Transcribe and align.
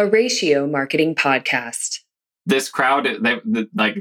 a 0.00 0.06
ratio 0.06 0.66
marketing 0.66 1.14
podcast. 1.14 1.98
This 2.46 2.70
crowd, 2.70 3.06
they, 3.20 3.36
they 3.44 3.66
like 3.74 3.98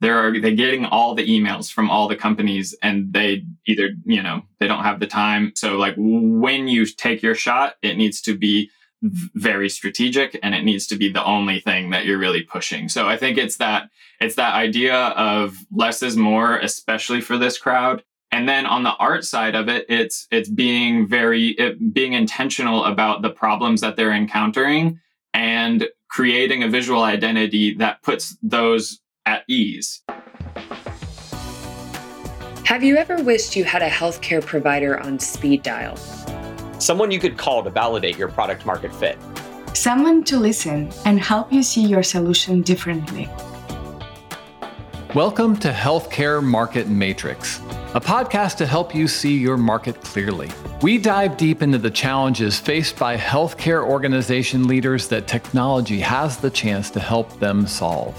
there 0.00 0.16
are 0.16 0.40
they're 0.40 0.50
getting 0.50 0.86
all 0.86 1.14
the 1.14 1.26
emails 1.26 1.70
from 1.70 1.90
all 1.90 2.08
the 2.08 2.16
companies 2.16 2.74
and 2.82 3.12
they 3.12 3.44
either 3.66 3.90
you 4.04 4.22
know 4.22 4.42
they 4.58 4.66
don't 4.66 4.82
have 4.82 4.98
the 4.98 5.06
time. 5.06 5.52
So 5.54 5.76
like 5.76 5.94
when 5.96 6.68
you 6.68 6.86
take 6.86 7.22
your 7.22 7.34
shot 7.34 7.74
it 7.82 7.96
needs 7.96 8.20
to 8.22 8.36
be 8.36 8.70
very 9.02 9.68
strategic 9.68 10.38
and 10.42 10.54
it 10.54 10.64
needs 10.64 10.86
to 10.86 10.96
be 10.96 11.12
the 11.12 11.24
only 11.24 11.60
thing 11.60 11.90
that 11.90 12.06
you're 12.06 12.18
really 12.18 12.42
pushing. 12.42 12.88
So 12.88 13.08
i 13.08 13.16
think 13.16 13.38
it's 13.38 13.58
that 13.58 13.90
it's 14.20 14.36
that 14.36 14.54
idea 14.54 14.96
of 14.96 15.56
less 15.70 16.02
is 16.02 16.16
more 16.16 16.56
especially 16.58 17.20
for 17.20 17.36
this 17.38 17.58
crowd. 17.58 18.02
And 18.32 18.48
then 18.48 18.64
on 18.64 18.82
the 18.82 18.96
art 18.96 19.24
side 19.24 19.54
of 19.54 19.68
it 19.68 19.86
it's 19.88 20.26
it's 20.30 20.48
being 20.48 21.06
very 21.06 21.48
it, 21.50 21.94
being 21.94 22.14
intentional 22.14 22.86
about 22.86 23.22
the 23.22 23.30
problems 23.30 23.82
that 23.82 23.96
they're 23.96 24.12
encountering 24.12 24.98
and 25.34 25.88
creating 26.08 26.62
a 26.62 26.68
visual 26.68 27.02
identity 27.02 27.74
that 27.74 28.02
puts 28.02 28.36
those 28.42 29.00
at 29.26 29.44
ease. 29.48 30.02
Have 32.64 32.82
you 32.82 32.96
ever 32.96 33.22
wished 33.22 33.56
you 33.56 33.64
had 33.64 33.82
a 33.82 33.88
healthcare 33.88 34.44
provider 34.44 34.98
on 35.00 35.18
speed 35.18 35.62
dial? 35.62 35.96
Someone 36.78 37.10
you 37.10 37.20
could 37.20 37.36
call 37.36 37.62
to 37.62 37.70
validate 37.70 38.16
your 38.16 38.28
product 38.28 38.66
market 38.66 38.94
fit. 38.94 39.18
Someone 39.74 40.24
to 40.24 40.38
listen 40.38 40.90
and 41.04 41.18
help 41.18 41.52
you 41.52 41.62
see 41.62 41.84
your 41.84 42.02
solution 42.02 42.62
differently. 42.62 43.28
Welcome 45.14 45.56
to 45.58 45.70
Healthcare 45.70 46.42
Market 46.42 46.88
Matrix, 46.88 47.58
a 47.94 48.00
podcast 48.00 48.56
to 48.56 48.66
help 48.66 48.94
you 48.94 49.06
see 49.06 49.36
your 49.36 49.58
market 49.58 50.00
clearly. 50.00 50.48
We 50.82 50.98
dive 50.98 51.36
deep 51.36 51.62
into 51.62 51.78
the 51.78 51.92
challenges 51.92 52.58
faced 52.58 52.98
by 52.98 53.16
healthcare 53.16 53.86
organization 53.88 54.66
leaders 54.66 55.06
that 55.10 55.28
technology 55.28 56.00
has 56.00 56.38
the 56.38 56.50
chance 56.50 56.90
to 56.90 56.98
help 56.98 57.38
them 57.38 57.68
solve. 57.68 58.16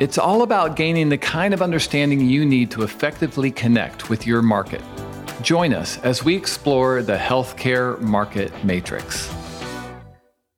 It's 0.00 0.16
all 0.16 0.40
about 0.40 0.76
gaining 0.76 1.10
the 1.10 1.18
kind 1.18 1.52
of 1.52 1.60
understanding 1.60 2.22
you 2.22 2.46
need 2.46 2.70
to 2.70 2.84
effectively 2.84 3.50
connect 3.50 4.08
with 4.08 4.26
your 4.26 4.40
market. 4.40 4.80
Join 5.42 5.74
us 5.74 5.98
as 5.98 6.24
we 6.24 6.34
explore 6.34 7.02
the 7.02 7.18
healthcare 7.18 8.00
market 8.00 8.50
matrix. 8.64 9.30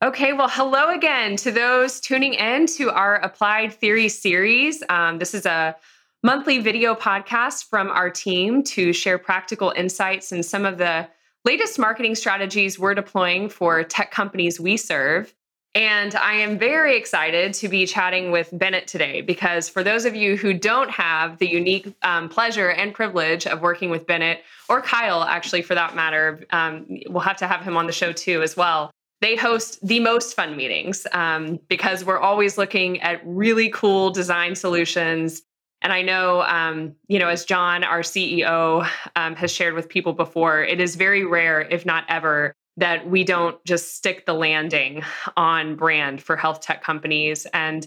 Okay, 0.01 0.33
well, 0.35 0.49
hello 0.49 0.91
again 0.91 1.35
to 1.39 1.51
those 1.51 1.99
tuning 1.99 2.35
in 2.35 2.67
to 2.67 2.93
our 2.93 3.17
Applied 3.17 3.73
Theory 3.73 4.09
series. 4.09 4.85
Um, 4.89 5.19
this 5.19 5.35
is 5.35 5.45
a 5.45 5.75
monthly 6.23 6.61
video 6.61 6.95
podcast 6.95 7.69
from 7.69 7.89
our 7.89 8.11
team 8.11 8.63
to 8.63 8.93
share 8.93 9.19
practical 9.19 9.73
insights 9.75 10.31
and 10.31 10.47
some 10.47 10.65
of 10.65 10.79
the 10.79 11.09
latest 11.45 11.79
marketing 11.79 12.15
strategies 12.15 12.79
we're 12.79 12.95
deploying 12.95 13.49
for 13.49 13.83
tech 13.83 14.11
companies 14.11 14.61
we 14.61 14.77
serve. 14.77 15.35
And 15.75 16.15
I 16.15 16.35
am 16.35 16.59
very 16.59 16.99
excited 16.99 17.55
to 17.55 17.69
be 17.69 17.87
chatting 17.87 18.31
with 18.31 18.51
Bennett 18.53 18.87
today 18.87 19.23
because 19.23 19.71
for 19.71 19.83
those 19.83 20.05
of 20.05 20.15
you 20.15 20.37
who 20.37 20.53
don't 20.53 20.91
have 20.91 21.39
the 21.39 21.49
unique 21.49 21.95
um, 22.03 22.29
pleasure 22.29 22.69
and 22.69 22.93
privilege 22.93 23.47
of 23.47 23.63
working 23.63 23.89
with 23.89 24.07
Bennett 24.07 24.43
or 24.69 24.83
Kyle, 24.83 25.23
actually, 25.23 25.63
for 25.63 25.75
that 25.75 25.97
matter, 25.97 26.45
um, 26.51 26.87
we'll 27.09 27.21
have 27.21 27.39
to 27.39 27.47
have 27.47 27.63
him 27.63 27.79
on 27.79 27.87
the 27.87 27.93
show 27.93 28.13
too 28.13 28.43
as 28.43 28.55
well. 28.55 28.91
They 29.23 29.35
host 29.35 29.79
the 29.87 30.01
most 30.01 30.35
fun 30.35 30.57
meetings 30.57 31.07
um, 31.13 31.59
because 31.69 32.05
we're 32.05 32.19
always 32.19 32.59
looking 32.59 33.01
at 33.01 33.23
really 33.25 33.71
cool 33.71 34.11
design 34.11 34.55
solutions. 34.55 35.43
And 35.83 35.93
I 35.93 36.01
know, 36.01 36.43
um, 36.43 36.95
you 37.09 37.19
know, 37.19 37.29
as 37.29 37.45
John, 37.45 37.83
our 37.83 38.01
CEO, 38.01 38.89
um, 39.17 39.35
has 39.35 39.53
shared 39.53 39.75
with 39.75 39.89
people 39.89 40.13
before, 40.13 40.63
it 40.63 40.81
is 40.81 40.95
very 40.95 41.25
rare, 41.25 41.61
if 41.61 41.85
not 41.85 42.05
ever, 42.09 42.55
that 42.77 43.09
we 43.09 43.25
don't 43.25 43.63
just 43.65 43.97
stick 43.97 44.25
the 44.25 44.33
landing 44.33 45.03
on 45.37 45.77
brand 45.77 46.23
for 46.23 46.37
health 46.37 46.61
tech 46.61 46.83
companies. 46.83 47.47
And 47.53 47.87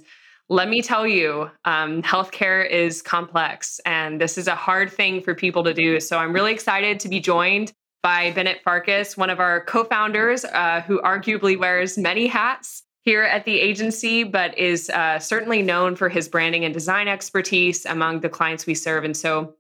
let 0.50 0.70
me 0.70 0.82
tell 0.82 1.08
you, 1.08 1.50
um, 1.64 2.04
healthcare 2.04 2.70
is 2.70 3.02
complex 3.02 3.80
and 3.86 4.22
this 4.22 4.38
is 4.38 4.48
a 4.48 4.56
hard 4.56 4.92
thing 4.92 5.22
for 5.22 5.34
people 5.34 5.64
to 5.64 5.73
do. 5.73 6.00
So 6.00 6.20
I'm 6.20 6.34
really 6.34 6.52
excited 6.52 7.00
to 7.00 7.10
be 7.10 7.20
joined 7.20 7.73
by 8.04 8.32
Bennett 8.32 8.61
Farkas, 8.61 9.17
one 9.17 9.32
of 9.32 9.39
our 9.39 9.61
co 9.61 9.84
founders, 9.86 10.45
uh, 10.45 10.82
who 10.82 11.02
arguably 11.02 11.58
wears 11.58 11.98
many 11.98 12.28
hats 12.28 12.84
here 13.05 13.23
at 13.23 13.45
the 13.45 13.60
agency, 13.60 14.23
but 14.23 14.58
is 14.58 14.89
uh, 14.89 15.20
certainly 15.20 15.61
known 15.61 15.95
for 15.95 16.10
his 16.10 16.27
branding 16.27 16.66
and 16.66 16.73
design 16.73 17.08
expertise 17.08 17.86
among 17.86 18.20
the 18.20 18.30
clients 18.30 18.66
we 18.66 18.73
serve. 18.73 19.04
And 19.04 19.16
so 19.16 19.54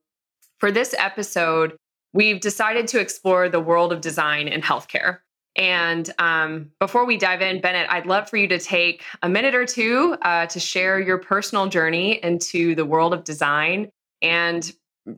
for 0.59 0.71
this 0.71 0.95
episode, 0.97 1.77
we've 2.11 2.41
decided 2.41 2.87
to 2.87 2.99
explore 2.99 3.47
the 3.47 3.59
world 3.59 3.93
of 3.93 4.01
design 4.01 4.47
in 4.47 4.61
healthcare. 4.61 5.19
And 5.55 6.11
um, 6.17 6.71
before 6.79 7.05
we 7.05 7.17
dive 7.17 7.41
in, 7.41 7.61
Bennett, 7.61 7.87
I'd 7.89 8.07
love 8.07 8.29
for 8.29 8.35
you 8.35 8.47
to 8.49 8.59
take 8.59 9.03
a 9.21 9.29
minute 9.29 9.55
or 9.55 9.65
two 9.65 10.17
uh, 10.21 10.47
to 10.47 10.59
share 10.59 10.99
your 10.99 11.17
personal 11.19 11.67
journey 11.67 12.21
into 12.23 12.75
the 12.75 12.85
world 12.85 13.13
of 13.13 13.23
design 13.23 13.89
and 14.21 14.69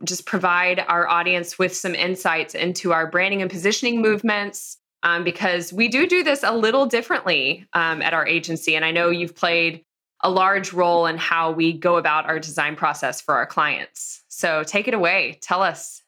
just 0.04 0.26
provide 0.26 0.84
our 0.88 1.08
audience 1.08 1.58
with 1.58 1.76
some 1.76 1.96
insights 1.96 2.54
into 2.54 2.94
our 2.94 3.10
branding 3.10 3.42
and 3.42 3.50
positioning 3.50 4.02
movements. 4.02 4.78
Um, 5.08 5.24
because 5.24 5.72
we 5.72 5.88
do 5.88 6.06
do 6.06 6.22
this 6.22 6.44
a 6.44 6.52
little 6.52 6.86
differently 6.86 7.66
um, 7.72 8.02
at 8.02 8.14
our 8.14 8.28
agency. 8.28 8.76
And 8.76 8.84
I 8.84 8.92
know 8.92 9.10
you've 9.10 9.36
played 9.36 9.86
a 10.22 10.30
large 10.30 10.74
role 10.74 11.06
in 11.06 11.18
how 11.18 11.52
we 11.52 11.72
go 11.72 11.96
about 11.96 12.26
our 12.26 12.40
design 12.40 12.76
process 12.76 13.22
for 13.22 13.36
our 13.36 13.46
clients. 13.46 14.24
So 14.28 14.64
take 14.64 14.88
it 14.88 14.94
away. 14.94 15.40
Tell 15.42 15.62
us. 15.64 16.04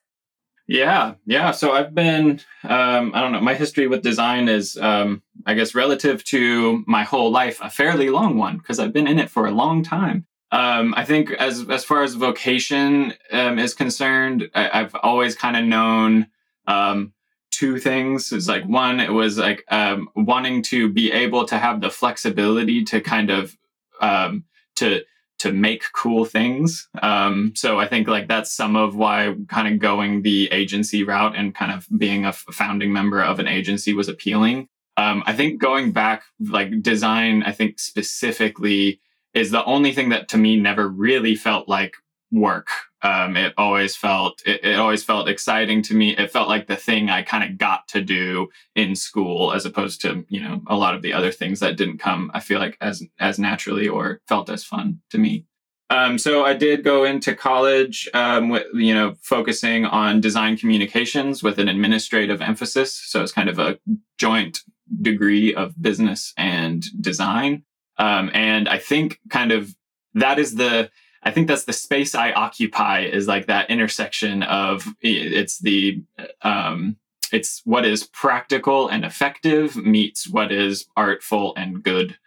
Yeah, 0.68 1.14
yeah. 1.26 1.52
So 1.52 1.72
I've 1.72 1.96
been, 1.96 2.42
um, 2.64 3.12
I 3.16 3.22
don't 3.22 3.32
know, 3.32 3.42
my 3.42 3.56
history 3.56 3.88
with 3.88 4.02
design 4.04 4.50
is, 4.50 4.78
um, 4.78 5.24
I 5.46 5.54
guess, 5.54 5.74
relative 5.74 6.24
to 6.26 6.84
my 6.86 7.04
whole 7.04 7.32
life, 7.32 7.60
a 7.62 7.70
fairly 7.70 8.10
long 8.10 8.38
one 8.38 8.58
because 8.58 8.80
I've 8.80 8.94
been 8.94 9.08
in 9.08 9.18
it 9.18 9.30
for 9.30 9.48
a 9.48 9.52
long 9.52 9.82
time. 9.82 10.28
Um, 10.52 10.94
I 10.98 11.06
think 11.06 11.32
as 11.32 11.68
as 11.70 11.86
far 11.86 12.04
as 12.04 12.16
vocation 12.16 13.14
um, 13.32 13.60
is 13.60 13.74
concerned, 13.74 14.50
I, 14.54 14.80
have 14.80 14.96
always 14.96 15.36
kind 15.36 15.56
of 15.56 15.64
known 15.64 16.28
um, 16.68 17.14
two 17.52 17.80
things. 17.80 18.32
It's 18.32 18.48
like 18.48 18.66
one, 18.66 19.00
it 19.00 19.12
was 19.12 19.38
like 19.38 19.64
um, 19.70 20.10
wanting 20.16 20.62
to 20.64 20.90
be 20.90 21.12
able 21.12 21.46
to 21.46 21.58
have 21.58 21.82
the 21.82 21.90
flexibility 21.90 22.84
to 22.86 23.02
kind 23.02 23.30
of 23.30 23.58
um, 24.02 24.46
to 24.76 25.02
to 25.40 25.54
make 25.54 25.84
cool 25.94 26.26
things. 26.26 26.90
Um, 27.02 27.54
so 27.56 27.80
I 27.80 27.88
think 27.88 28.08
like 28.08 28.28
that's 28.28 28.52
some 28.54 28.76
of 28.76 28.96
why 28.96 29.36
kind 29.48 29.74
of 29.74 29.80
going 29.80 30.22
the 30.22 30.52
agency 30.52 31.04
route 31.04 31.36
and 31.36 31.56
kind 31.56 31.72
of 31.72 31.88
being 31.98 32.26
a 32.26 32.34
founding 32.34 32.92
member 32.92 33.22
of 33.22 33.40
an 33.40 33.48
agency 33.48 33.94
was 33.94 34.10
appealing. 34.10 34.68
Um, 34.98 35.24
I 35.26 35.34
think 35.34 35.62
going 35.62 35.94
back 35.94 36.24
like 36.42 36.82
design, 36.82 37.44
I 37.44 37.54
think 37.54 37.80
specifically 37.80 39.00
is 39.34 39.52
the 39.52 39.64
only 39.64 39.94
thing 39.94 40.10
that 40.10 40.28
to 40.30 40.38
me 40.38 40.60
never 40.60 40.90
really 40.90 41.36
felt 41.36 41.70
like 41.70 41.96
work. 42.32 42.68
Um, 43.02 43.38
it 43.38 43.54
always 43.58 43.96
felt 43.96 44.42
it, 44.46 44.64
it, 44.64 44.80
always 44.80 45.04
felt 45.04 45.30
exciting 45.30 45.82
to 45.84 45.94
me. 45.94 46.18
It 46.18 46.32
felt 46.32 46.50
like 46.50 46.68
the 46.68 46.76
thing 46.76 47.10
I 47.10 47.22
kind 47.22 47.50
of 47.50 47.58
got 47.58 47.88
to 47.90 48.02
do 48.02 48.50
in 48.76 48.96
school, 48.96 49.54
as 49.54 49.66
opposed 49.66 50.02
to 50.02 50.26
you 50.28 50.42
know 50.42 50.62
a 50.68 50.76
lot 50.76 50.96
of 50.96 51.02
the 51.02 51.14
other 51.14 51.32
things 51.32 51.62
that 51.62 51.78
didn't 51.78 52.00
come. 52.00 52.30
I 52.34 52.42
feel 52.42 52.60
like 52.60 52.78
as 52.82 53.04
as 53.20 53.40
naturally 53.40 53.88
or 53.88 54.20
felt 54.28 54.50
as 54.50 54.64
fun 54.64 55.00
to 55.12 55.18
me. 55.18 55.46
Um, 55.92 56.20
so 56.20 56.46
I 56.46 56.54
did 56.54 56.84
go 56.84 57.04
into 57.04 57.34
college, 57.34 58.08
um, 58.14 58.50
with 58.50 58.68
you 58.74 58.94
know 58.94 59.16
focusing 59.22 59.86
on 59.86 60.22
design 60.22 60.58
communications 60.58 61.42
with 61.42 61.58
an 61.58 61.70
administrative 61.70 62.42
emphasis. 62.42 62.94
So 62.94 63.24
it's 63.24 63.32
kind 63.32 63.50
of 63.50 63.60
a 63.60 63.80
joint 64.18 64.60
degree 65.02 65.54
of 65.54 65.82
business 65.82 66.34
and 66.38 66.84
design. 67.02 67.64
Um, 67.98 68.30
and 68.34 68.68
I 68.68 68.78
think 68.78 69.20
kind 69.30 69.52
of 69.52 69.76
that 70.14 70.40
is 70.40 70.56
the 70.56 70.90
I 71.24 71.32
think 71.32 71.48
that's 71.48 71.66
the 71.66 71.74
space 71.74 72.16
I 72.16 72.32
occupy 72.32 73.02
is 73.02 73.28
like 73.28 73.48
that 73.48 73.70
intersection 73.70 74.44
of 74.44 74.88
it's 75.02 75.60
the 75.60 76.02
um, 76.42 76.98
it's 77.32 77.62
what 77.66 77.86
is 77.86 78.06
practical 78.08 78.88
and 78.88 79.04
effective 79.04 79.76
meets 79.76 80.28
what 80.28 80.52
is 80.52 80.88
artful 80.96 81.54
and 81.56 81.84
good. 81.84 82.18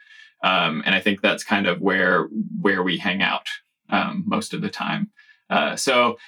Um, 0.44 0.82
and 0.84 0.94
I 0.94 1.00
think 1.00 1.20
that's 1.20 1.44
kind 1.44 1.66
of 1.66 1.80
where 1.80 2.24
where 2.60 2.82
we 2.82 2.98
hang 2.98 3.22
out 3.22 3.46
um, 3.88 4.24
most 4.26 4.52
of 4.52 4.60
the 4.60 4.70
time. 4.70 5.10
Uh, 5.48 5.76
so 5.76 6.18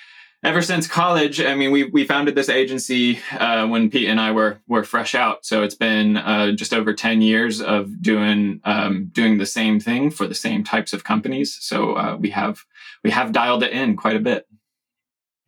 ever 0.44 0.62
since 0.62 0.86
college, 0.86 1.40
I 1.40 1.54
mean, 1.54 1.72
we 1.72 1.84
we 1.84 2.04
founded 2.04 2.34
this 2.34 2.48
agency 2.48 3.18
uh, 3.32 3.66
when 3.66 3.90
Pete 3.90 4.08
and 4.08 4.20
I 4.20 4.30
were 4.30 4.60
were 4.68 4.84
fresh 4.84 5.14
out. 5.14 5.44
So 5.44 5.62
it's 5.62 5.74
been 5.74 6.18
uh, 6.18 6.52
just 6.52 6.72
over 6.72 6.92
ten 6.92 7.22
years 7.22 7.60
of 7.60 8.00
doing 8.02 8.60
um, 8.64 9.06
doing 9.12 9.38
the 9.38 9.46
same 9.46 9.80
thing 9.80 10.10
for 10.10 10.26
the 10.26 10.34
same 10.34 10.62
types 10.62 10.92
of 10.92 11.04
companies. 11.04 11.56
So 11.60 11.96
uh, 11.96 12.16
we 12.16 12.30
have 12.30 12.64
we 13.02 13.10
have 13.10 13.32
dialed 13.32 13.62
it 13.62 13.72
in 13.72 13.96
quite 13.96 14.16
a 14.16 14.20
bit. 14.20 14.46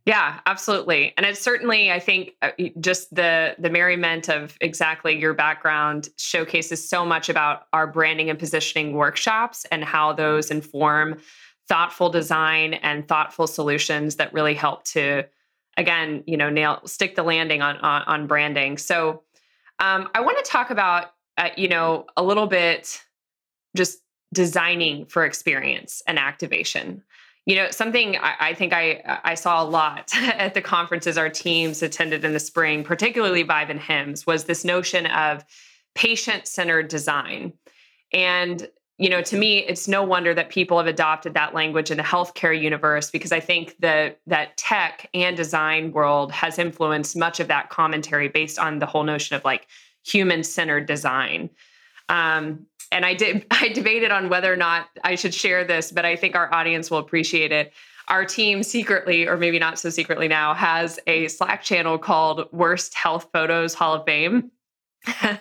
Yeah, 0.06 0.38
absolutely, 0.46 1.12
and 1.16 1.26
it's 1.26 1.40
certainly 1.40 1.90
I 1.90 1.98
think 1.98 2.32
uh, 2.40 2.52
just 2.80 3.14
the 3.14 3.54
the 3.58 3.70
merriment 3.70 4.28
of 4.28 4.56
exactly 4.60 5.18
your 5.18 5.34
background 5.34 6.08
showcases 6.16 6.88
so 6.88 7.04
much 7.04 7.28
about 7.28 7.66
our 7.72 7.86
branding 7.86 8.30
and 8.30 8.38
positioning 8.38 8.94
workshops 8.94 9.66
and 9.70 9.84
how 9.84 10.12
those 10.12 10.50
inform 10.50 11.18
thoughtful 11.68 12.08
design 12.08 12.74
and 12.74 13.06
thoughtful 13.08 13.46
solutions 13.46 14.16
that 14.16 14.32
really 14.32 14.54
help 14.54 14.84
to 14.84 15.24
again 15.76 16.22
you 16.26 16.36
know 16.36 16.50
nail 16.50 16.80
stick 16.84 17.16
the 17.16 17.22
landing 17.22 17.62
on 17.62 17.76
on, 17.78 18.02
on 18.02 18.26
branding 18.26 18.78
so 18.78 19.22
um, 19.78 20.08
i 20.14 20.20
want 20.20 20.42
to 20.42 20.50
talk 20.50 20.70
about 20.70 21.12
uh, 21.38 21.48
you 21.56 21.68
know 21.68 22.06
a 22.16 22.22
little 22.22 22.46
bit 22.46 23.02
just 23.76 24.00
designing 24.32 25.06
for 25.06 25.24
experience 25.24 26.02
and 26.06 26.18
activation. 26.18 27.02
You 27.44 27.56
know, 27.56 27.70
something 27.70 28.16
I, 28.16 28.34
I, 28.40 28.54
think 28.54 28.72
I 28.72 29.20
I 29.24 29.34
saw 29.34 29.62
a 29.62 29.64
lot 29.64 30.10
at 30.14 30.54
the 30.54 30.62
conferences 30.62 31.16
our 31.16 31.30
teams 31.30 31.82
attended 31.82 32.24
in 32.24 32.32
the 32.32 32.40
spring, 32.40 32.82
particularly 32.82 33.44
ViVE 33.44 33.70
and 33.70 33.80
HIMSS, 33.80 34.26
was 34.26 34.44
this 34.44 34.64
notion 34.64 35.06
of 35.06 35.44
patient-centered 35.94 36.88
design. 36.88 37.52
And 38.12 38.68
you 38.98 39.10
know, 39.10 39.20
to 39.22 39.36
me, 39.36 39.58
it's 39.58 39.88
no 39.88 40.02
wonder 40.02 40.32
that 40.32 40.48
people 40.48 40.78
have 40.78 40.86
adopted 40.86 41.34
that 41.34 41.54
language 41.54 41.90
in 41.90 41.98
the 41.98 42.02
healthcare 42.02 42.58
universe 42.58 43.10
because 43.10 43.30
I 43.30 43.40
think 43.40 43.76
that 43.80 44.20
that 44.26 44.56
tech 44.56 45.10
and 45.12 45.36
design 45.36 45.92
world 45.92 46.32
has 46.32 46.58
influenced 46.58 47.14
much 47.14 47.38
of 47.38 47.48
that 47.48 47.68
commentary 47.68 48.28
based 48.28 48.58
on 48.58 48.78
the 48.78 48.86
whole 48.86 49.04
notion 49.04 49.36
of 49.36 49.44
like 49.44 49.66
human-centered 50.02 50.86
design. 50.86 51.50
Um, 52.08 52.66
and 52.90 53.04
I 53.04 53.12
did 53.14 53.46
I 53.50 53.68
debated 53.68 54.10
on 54.10 54.30
whether 54.30 54.50
or 54.50 54.56
not 54.56 54.88
I 55.04 55.14
should 55.14 55.34
share 55.34 55.64
this, 55.64 55.92
but 55.92 56.06
I 56.06 56.16
think 56.16 56.34
our 56.34 56.52
audience 56.54 56.90
will 56.90 56.98
appreciate 56.98 57.52
it. 57.52 57.72
Our 58.08 58.24
team 58.24 58.62
secretly, 58.62 59.26
or 59.26 59.36
maybe 59.36 59.58
not 59.58 59.78
so 59.78 59.90
secretly 59.90 60.28
now, 60.28 60.54
has 60.54 60.98
a 61.08 61.26
Slack 61.28 61.62
channel 61.64 61.98
called 61.98 62.48
Worst 62.52 62.94
Health 62.94 63.28
Photos 63.32 63.74
Hall 63.74 63.94
of 63.94 64.06
Fame. 64.06 64.52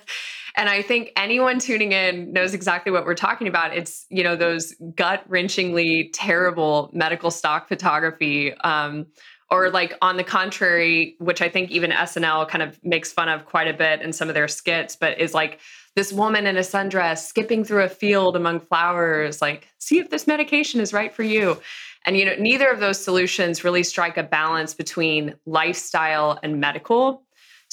and 0.56 0.70
I 0.70 0.82
think 0.82 1.12
anyone 1.16 1.60
tuning 1.60 1.92
in 1.92 2.32
knows 2.32 2.54
exactly 2.54 2.92
what 2.92 3.06
we're 3.06 3.16
talking 3.16 3.48
about. 3.48 3.76
It's, 3.76 4.06
you 4.10 4.24
know, 4.24 4.36
those 4.36 4.74
gut 4.96 5.30
wrenchingly 5.30 6.10
terrible 6.14 6.90
medical 6.94 7.32
stock 7.32 7.68
photography. 7.68 8.54
Um, 8.54 9.08
or 9.52 9.70
like 9.70 9.94
on 10.02 10.18
the 10.18 10.24
contrary, 10.24 11.16
which 11.20 11.42
I 11.42 11.50
think 11.50 11.70
even 11.70 11.92
SNL 11.92 12.48
kind 12.48 12.64
of 12.64 12.80
makes 12.84 13.12
fun 13.12 13.30
of 13.30 13.46
quite 13.46 13.68
a 13.68 13.74
bit 13.74 14.02
in 14.02 14.12
some 14.12 14.28
of 14.28 14.34
their 14.34 14.48
skits, 14.48 14.96
but 14.96 15.20
is 15.20 15.36
like 15.36 15.60
this 15.96 16.12
woman 16.12 16.48
in 16.48 16.58
a 16.58 16.62
sundress 16.62 17.20
skipping 17.20 17.64
through 17.64 17.84
a 17.84 17.90
field 17.90 18.36
among 18.36 18.60
flowers, 18.60 19.42
like, 19.42 19.68
see 19.78 20.00
if 20.00 20.10
this 20.10 20.28
medication 20.28 20.82
is 20.82 20.94
right 20.94 21.14
for 21.14 21.24
you. 21.24 21.60
And 22.06 22.18
you 22.18 22.26
know, 22.26 22.36
neither 22.38 22.68
of 22.70 22.80
those 22.80 23.04
solutions 23.04 23.64
really 23.64 23.84
strike 23.84 24.18
a 24.18 24.24
balance 24.24 24.74
between 24.74 25.36
lifestyle 25.46 26.40
and 26.44 26.60
medical. 26.60 27.25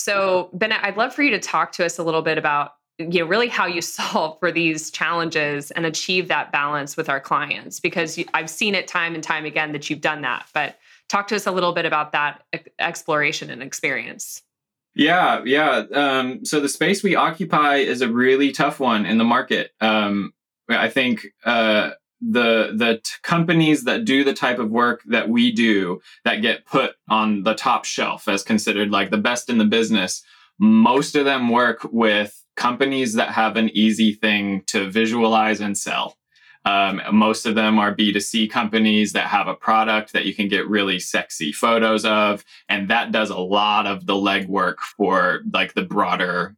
So, 0.02 0.50
Bennett, 0.52 0.80
I'd 0.82 0.96
love 0.96 1.14
for 1.14 1.22
you 1.22 1.30
to 1.30 1.38
talk 1.38 1.70
to 1.72 1.84
us 1.84 1.96
a 1.96 2.02
little 2.02 2.22
bit 2.22 2.36
about 2.36 2.72
you 2.98 3.20
know 3.20 3.26
really 3.26 3.46
how 3.46 3.66
you 3.66 3.80
solve 3.82 4.38
for 4.40 4.50
these 4.50 4.90
challenges 4.90 5.70
and 5.70 5.86
achieve 5.86 6.26
that 6.28 6.50
balance 6.50 6.96
with 6.96 7.08
our 7.08 7.20
clients 7.20 7.78
because 7.78 8.18
I've 8.34 8.50
seen 8.50 8.74
it 8.74 8.88
time 8.88 9.14
and 9.14 9.22
time 9.22 9.44
again 9.44 9.70
that 9.72 9.88
you've 9.88 10.00
done 10.00 10.22
that. 10.22 10.46
But 10.52 10.78
talk 11.08 11.28
to 11.28 11.36
us 11.36 11.46
a 11.46 11.52
little 11.52 11.72
bit 11.72 11.84
about 11.84 12.10
that 12.12 12.42
exploration 12.80 13.48
and 13.48 13.62
experience. 13.62 14.42
Yeah, 14.94 15.42
yeah. 15.44 15.84
Um, 15.92 16.44
so 16.44 16.60
the 16.60 16.68
space 16.68 17.02
we 17.02 17.14
occupy 17.14 17.76
is 17.76 18.02
a 18.02 18.08
really 18.08 18.50
tough 18.50 18.80
one 18.80 19.06
in 19.06 19.18
the 19.18 19.24
market. 19.24 19.70
Um, 19.80 20.32
I 20.68 20.88
think 20.88 21.28
uh, 21.44 21.90
the 22.30 22.72
the 22.76 23.00
t- 23.02 23.12
companies 23.22 23.84
that 23.84 24.04
do 24.04 24.22
the 24.22 24.34
type 24.34 24.58
of 24.58 24.70
work 24.70 25.02
that 25.06 25.28
we 25.28 25.50
do 25.50 26.00
that 26.24 26.42
get 26.42 26.64
put 26.66 26.94
on 27.08 27.42
the 27.42 27.54
top 27.54 27.84
shelf 27.84 28.28
as 28.28 28.42
considered 28.42 28.90
like 28.90 29.10
the 29.10 29.18
best 29.18 29.50
in 29.50 29.58
the 29.58 29.64
business, 29.64 30.22
most 30.58 31.16
of 31.16 31.24
them 31.24 31.48
work 31.48 31.86
with 31.90 32.44
companies 32.56 33.14
that 33.14 33.30
have 33.30 33.56
an 33.56 33.70
easy 33.70 34.12
thing 34.12 34.62
to 34.66 34.90
visualize 34.90 35.60
and 35.60 35.76
sell. 35.76 36.16
Um, 36.64 37.02
most 37.10 37.44
of 37.44 37.56
them 37.56 37.78
are 37.78 37.94
B2C 37.94 38.48
companies 38.50 39.14
that 39.14 39.26
have 39.26 39.48
a 39.48 39.54
product 39.54 40.12
that 40.12 40.26
you 40.26 40.34
can 40.34 40.46
get 40.46 40.68
really 40.68 41.00
sexy 41.00 41.50
photos 41.50 42.04
of. 42.04 42.44
And 42.68 42.88
that 42.88 43.10
does 43.10 43.30
a 43.30 43.38
lot 43.38 43.86
of 43.86 44.06
the 44.06 44.14
legwork 44.14 44.78
for 44.78 45.40
like 45.52 45.74
the 45.74 45.82
broader 45.82 46.56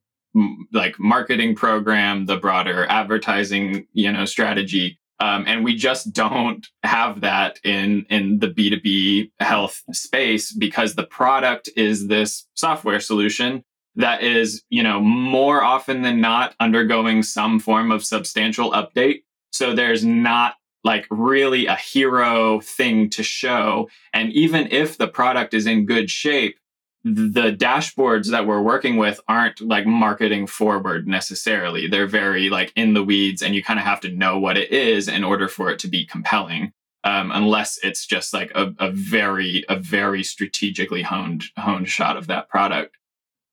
like 0.72 0.98
marketing 0.98 1.54
program, 1.54 2.26
the 2.26 2.36
broader 2.36 2.86
advertising, 2.86 3.86
you 3.92 4.10
know, 4.10 4.24
strategy. 4.24 4.98
Um, 5.20 5.44
and 5.46 5.64
we 5.64 5.76
just 5.76 6.12
don't 6.12 6.66
have 6.82 7.20
that 7.20 7.60
in 7.64 8.04
in 8.10 8.40
the 8.40 8.48
B2B 8.48 9.30
health 9.40 9.82
space 9.92 10.52
because 10.52 10.94
the 10.94 11.06
product 11.06 11.68
is 11.76 12.08
this 12.08 12.46
software 12.54 13.00
solution 13.00 13.64
that 13.96 14.24
is, 14.24 14.64
you 14.70 14.82
know, 14.82 15.00
more 15.00 15.62
often 15.62 16.02
than 16.02 16.20
not 16.20 16.56
undergoing 16.58 17.22
some 17.22 17.60
form 17.60 17.92
of 17.92 18.04
substantial 18.04 18.72
update 18.72 19.20
so 19.54 19.72
there's 19.72 20.04
not 20.04 20.56
like 20.82 21.06
really 21.10 21.66
a 21.66 21.76
hero 21.76 22.60
thing 22.60 23.08
to 23.10 23.22
show. 23.22 23.88
And 24.12 24.32
even 24.32 24.66
if 24.72 24.98
the 24.98 25.06
product 25.06 25.54
is 25.54 25.64
in 25.64 25.86
good 25.86 26.10
shape, 26.10 26.58
the 27.04 27.52
dashboards 27.52 28.30
that 28.30 28.46
we're 28.46 28.62
working 28.62 28.96
with 28.96 29.20
aren't 29.28 29.60
like 29.60 29.86
marketing 29.86 30.46
forward 30.46 31.06
necessarily. 31.06 31.86
They're 31.86 32.06
very 32.06 32.48
like 32.48 32.72
in 32.76 32.94
the 32.94 33.04
weeds 33.04 33.42
and 33.42 33.54
you 33.54 33.62
kind 33.62 33.78
of 33.78 33.84
have 33.84 34.00
to 34.00 34.08
know 34.08 34.38
what 34.38 34.56
it 34.56 34.70
is 34.70 35.06
in 35.06 35.22
order 35.22 35.46
for 35.46 35.70
it 35.70 35.78
to 35.80 35.88
be 35.88 36.06
compelling. 36.06 36.72
Um, 37.04 37.30
unless 37.30 37.78
it's 37.82 38.06
just 38.06 38.32
like 38.32 38.50
a, 38.54 38.72
a 38.78 38.90
very, 38.90 39.66
a 39.68 39.78
very 39.78 40.24
strategically 40.24 41.02
honed, 41.02 41.44
honed 41.58 41.90
shot 41.90 42.16
of 42.16 42.28
that 42.28 42.48
product. 42.48 42.96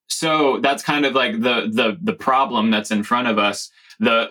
So 0.08 0.62
that's 0.62 0.84
kind 0.84 1.06
of 1.06 1.14
like 1.14 1.34
the, 1.42 1.70
the, 1.70 1.98
the 2.02 2.14
problem 2.14 2.72
that's 2.72 2.92
in 2.92 3.04
front 3.04 3.28
of 3.28 3.38
us. 3.38 3.70
The, 4.00 4.30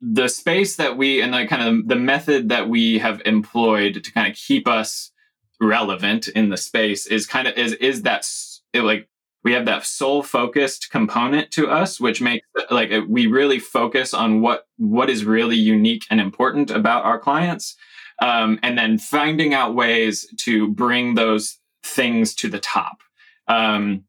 the 0.00 0.28
space 0.28 0.74
that 0.76 0.96
we 0.96 1.20
and 1.22 1.32
the 1.32 1.46
kind 1.46 1.62
of 1.62 1.88
the 1.88 1.96
method 1.96 2.48
that 2.48 2.68
we 2.68 2.98
have 2.98 3.22
employed 3.24 4.02
to 4.02 4.12
kind 4.12 4.28
of 4.28 4.36
keep 4.36 4.66
us 4.66 5.12
relevant 5.60 6.28
in 6.28 6.50
the 6.50 6.56
space 6.56 7.06
is 7.06 7.26
kind 7.26 7.48
of 7.48 7.56
is 7.56 7.72
is 7.74 8.02
that 8.02 8.24
it, 8.72 8.82
like 8.82 9.08
we 9.44 9.52
have 9.52 9.66
that 9.66 9.86
soul 9.86 10.22
focused 10.22 10.90
component 10.90 11.50
to 11.52 11.68
us 11.68 12.00
which 12.00 12.20
makes 12.20 12.46
like 12.70 12.90
we 13.08 13.26
really 13.26 13.58
focus 13.58 14.12
on 14.12 14.40
what 14.40 14.66
what 14.76 15.10
is 15.10 15.24
really 15.24 15.56
unique 15.56 16.04
and 16.10 16.20
important 16.20 16.70
about 16.70 17.04
our 17.04 17.18
clients 17.18 17.76
um, 18.20 18.58
and 18.62 18.76
then 18.76 18.98
finding 18.98 19.54
out 19.54 19.74
ways 19.74 20.26
to 20.38 20.68
bring 20.68 21.14
those 21.14 21.58
things 21.84 22.34
to 22.34 22.48
the 22.48 22.58
top. 22.58 22.98
Um, 23.46 24.04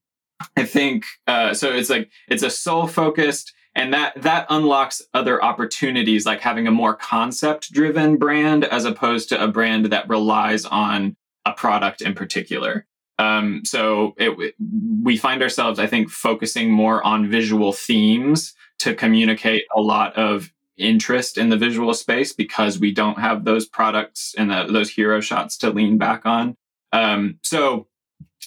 i 0.55 0.63
think 0.63 1.05
uh, 1.27 1.53
so 1.53 1.71
it's 1.71 1.89
like 1.89 2.09
it's 2.27 2.43
a 2.43 2.49
soul 2.49 2.87
focused 2.87 3.53
and 3.75 3.93
that 3.93 4.21
that 4.21 4.45
unlocks 4.49 5.01
other 5.13 5.43
opportunities 5.43 6.25
like 6.25 6.41
having 6.41 6.67
a 6.67 6.71
more 6.71 6.95
concept 6.95 7.71
driven 7.71 8.17
brand 8.17 8.65
as 8.65 8.85
opposed 8.85 9.29
to 9.29 9.43
a 9.43 9.47
brand 9.47 9.87
that 9.87 10.07
relies 10.09 10.65
on 10.65 11.15
a 11.45 11.53
product 11.53 12.01
in 12.01 12.13
particular 12.13 12.85
um, 13.19 13.61
so 13.65 14.15
it, 14.17 14.55
we 15.03 15.17
find 15.17 15.41
ourselves 15.41 15.79
i 15.79 15.87
think 15.87 16.09
focusing 16.09 16.71
more 16.71 17.03
on 17.03 17.29
visual 17.29 17.71
themes 17.71 18.53
to 18.79 18.95
communicate 18.95 19.65
a 19.75 19.81
lot 19.81 20.15
of 20.15 20.51
interest 20.77 21.37
in 21.37 21.49
the 21.49 21.57
visual 21.57 21.93
space 21.93 22.31
because 22.33 22.79
we 22.79 22.93
don't 22.93 23.19
have 23.19 23.43
those 23.43 23.67
products 23.67 24.33
and 24.37 24.49
the, 24.49 24.65
those 24.71 24.89
hero 24.89 25.19
shots 25.19 25.57
to 25.57 25.69
lean 25.69 25.97
back 25.97 26.25
on 26.25 26.55
um, 26.93 27.37
so 27.43 27.87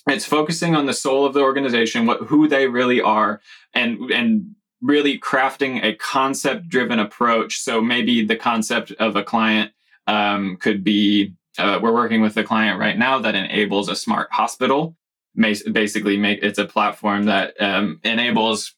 it's 0.08 0.24
focusing 0.24 0.74
on 0.74 0.86
the 0.86 0.94
soul 0.94 1.24
of 1.24 1.34
the 1.34 1.40
organization 1.40 2.06
what 2.06 2.22
who 2.22 2.48
they 2.48 2.66
really 2.66 3.00
are 3.00 3.40
and 3.74 4.10
and 4.10 4.54
really 4.82 5.18
crafting 5.18 5.82
a 5.82 5.94
concept 5.94 6.68
driven 6.68 6.98
approach. 6.98 7.60
So 7.60 7.80
maybe 7.80 8.24
the 8.24 8.36
concept 8.36 8.90
of 8.92 9.16
a 9.16 9.22
client 9.22 9.70
um, 10.06 10.58
could 10.60 10.82
be 10.82 11.34
uh, 11.58 11.78
we're 11.82 11.92
working 11.92 12.20
with 12.20 12.36
a 12.36 12.44
client 12.44 12.78
right 12.78 12.98
now 12.98 13.18
that 13.18 13.34
enables 13.34 13.88
a 13.88 13.96
smart 13.96 14.28
hospital. 14.32 14.96
Basically, 15.34 16.16
make 16.16 16.40
it's 16.42 16.58
a 16.58 16.66
platform 16.66 17.24
that 17.24 17.54
um, 17.60 18.00
enables 18.04 18.74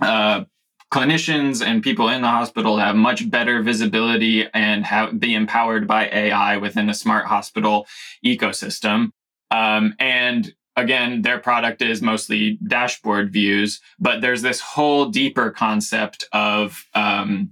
uh, 0.00 0.44
clinicians 0.92 1.64
and 1.64 1.82
people 1.82 2.08
in 2.08 2.22
the 2.22 2.28
hospital 2.28 2.76
to 2.76 2.82
have 2.82 2.94
much 2.94 3.30
better 3.30 3.62
visibility 3.62 4.46
and 4.52 4.84
have 4.84 5.18
be 5.18 5.34
empowered 5.34 5.88
by 5.88 6.08
AI 6.08 6.58
within 6.58 6.88
a 6.90 6.94
smart 6.94 7.26
hospital 7.26 7.86
ecosystem. 8.24 9.10
Um, 9.50 9.94
and 9.98 10.52
again, 10.76 11.22
their 11.22 11.38
product 11.38 11.82
is 11.82 12.02
mostly 12.02 12.58
dashboard 12.66 13.32
views, 13.32 13.80
but 13.98 14.20
there's 14.20 14.42
this 14.42 14.60
whole 14.60 15.06
deeper 15.06 15.50
concept 15.50 16.28
of 16.32 16.84
um, 16.94 17.50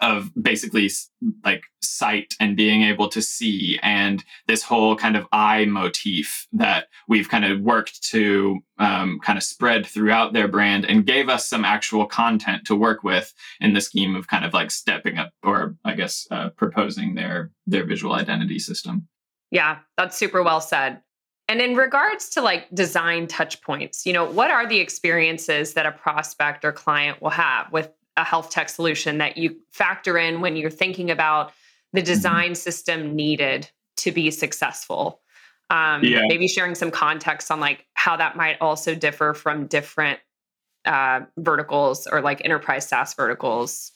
of 0.00 0.30
basically 0.40 0.90
like 1.44 1.64
sight 1.82 2.34
and 2.40 2.56
being 2.56 2.82
able 2.82 3.08
to 3.08 3.22
see 3.22 3.78
and 3.82 4.24
this 4.46 4.62
whole 4.62 4.96
kind 4.96 5.16
of 5.16 5.26
eye 5.32 5.64
motif 5.64 6.46
that 6.52 6.86
we've 7.08 7.28
kind 7.28 7.44
of 7.44 7.60
worked 7.60 8.02
to 8.02 8.58
um, 8.78 9.18
kind 9.22 9.36
of 9.36 9.42
spread 9.42 9.86
throughout 9.86 10.32
their 10.32 10.48
brand 10.48 10.84
and 10.84 11.06
gave 11.06 11.28
us 11.28 11.48
some 11.48 11.64
actual 11.64 12.06
content 12.06 12.64
to 12.66 12.76
work 12.76 13.02
with 13.02 13.32
in 13.60 13.72
the 13.72 13.80
scheme 13.80 14.14
of 14.14 14.28
kind 14.28 14.44
of 14.44 14.54
like 14.54 14.70
stepping 14.70 15.18
up 15.18 15.32
or 15.42 15.76
i 15.84 15.94
guess 15.94 16.26
uh, 16.30 16.50
proposing 16.50 17.14
their 17.14 17.50
their 17.66 17.84
visual 17.84 18.14
identity 18.14 18.58
system. 18.58 19.08
Yeah 19.50 19.78
that's 19.96 20.16
super 20.16 20.42
well 20.42 20.60
said. 20.60 21.00
And 21.48 21.62
in 21.62 21.76
regards 21.76 22.28
to 22.30 22.42
like 22.42 22.68
design 22.74 23.26
touch 23.26 23.62
points, 23.62 24.04
you 24.04 24.12
know, 24.12 24.30
what 24.30 24.50
are 24.50 24.66
the 24.66 24.78
experiences 24.78 25.72
that 25.74 25.86
a 25.86 25.92
prospect 25.92 26.62
or 26.62 26.72
client 26.72 27.22
will 27.22 27.30
have 27.30 27.72
with 27.72 27.90
a 28.18 28.24
health 28.24 28.50
tech 28.50 28.68
solution 28.68 29.18
that 29.18 29.38
you 29.38 29.56
factor 29.72 30.18
in 30.18 30.40
when 30.40 30.56
you're 30.56 30.70
thinking 30.70 31.10
about 31.10 31.52
the 31.92 32.00
mm-hmm. 32.00 32.06
design 32.06 32.54
system 32.54 33.14
needed 33.14 33.70
to 33.96 34.12
be 34.12 34.30
successful? 34.30 35.20
Um, 35.70 36.02
yeah. 36.02 36.22
Maybe 36.26 36.48
sharing 36.48 36.74
some 36.74 36.90
context 36.90 37.50
on 37.50 37.60
like 37.60 37.86
how 37.94 38.16
that 38.16 38.36
might 38.36 38.60
also 38.60 38.94
differ 38.94 39.34
from 39.34 39.66
different 39.66 40.18
uh, 40.84 41.20
verticals 41.38 42.06
or 42.06 42.20
like 42.20 42.44
enterprise 42.44 42.88
SaaS 42.88 43.14
verticals. 43.14 43.92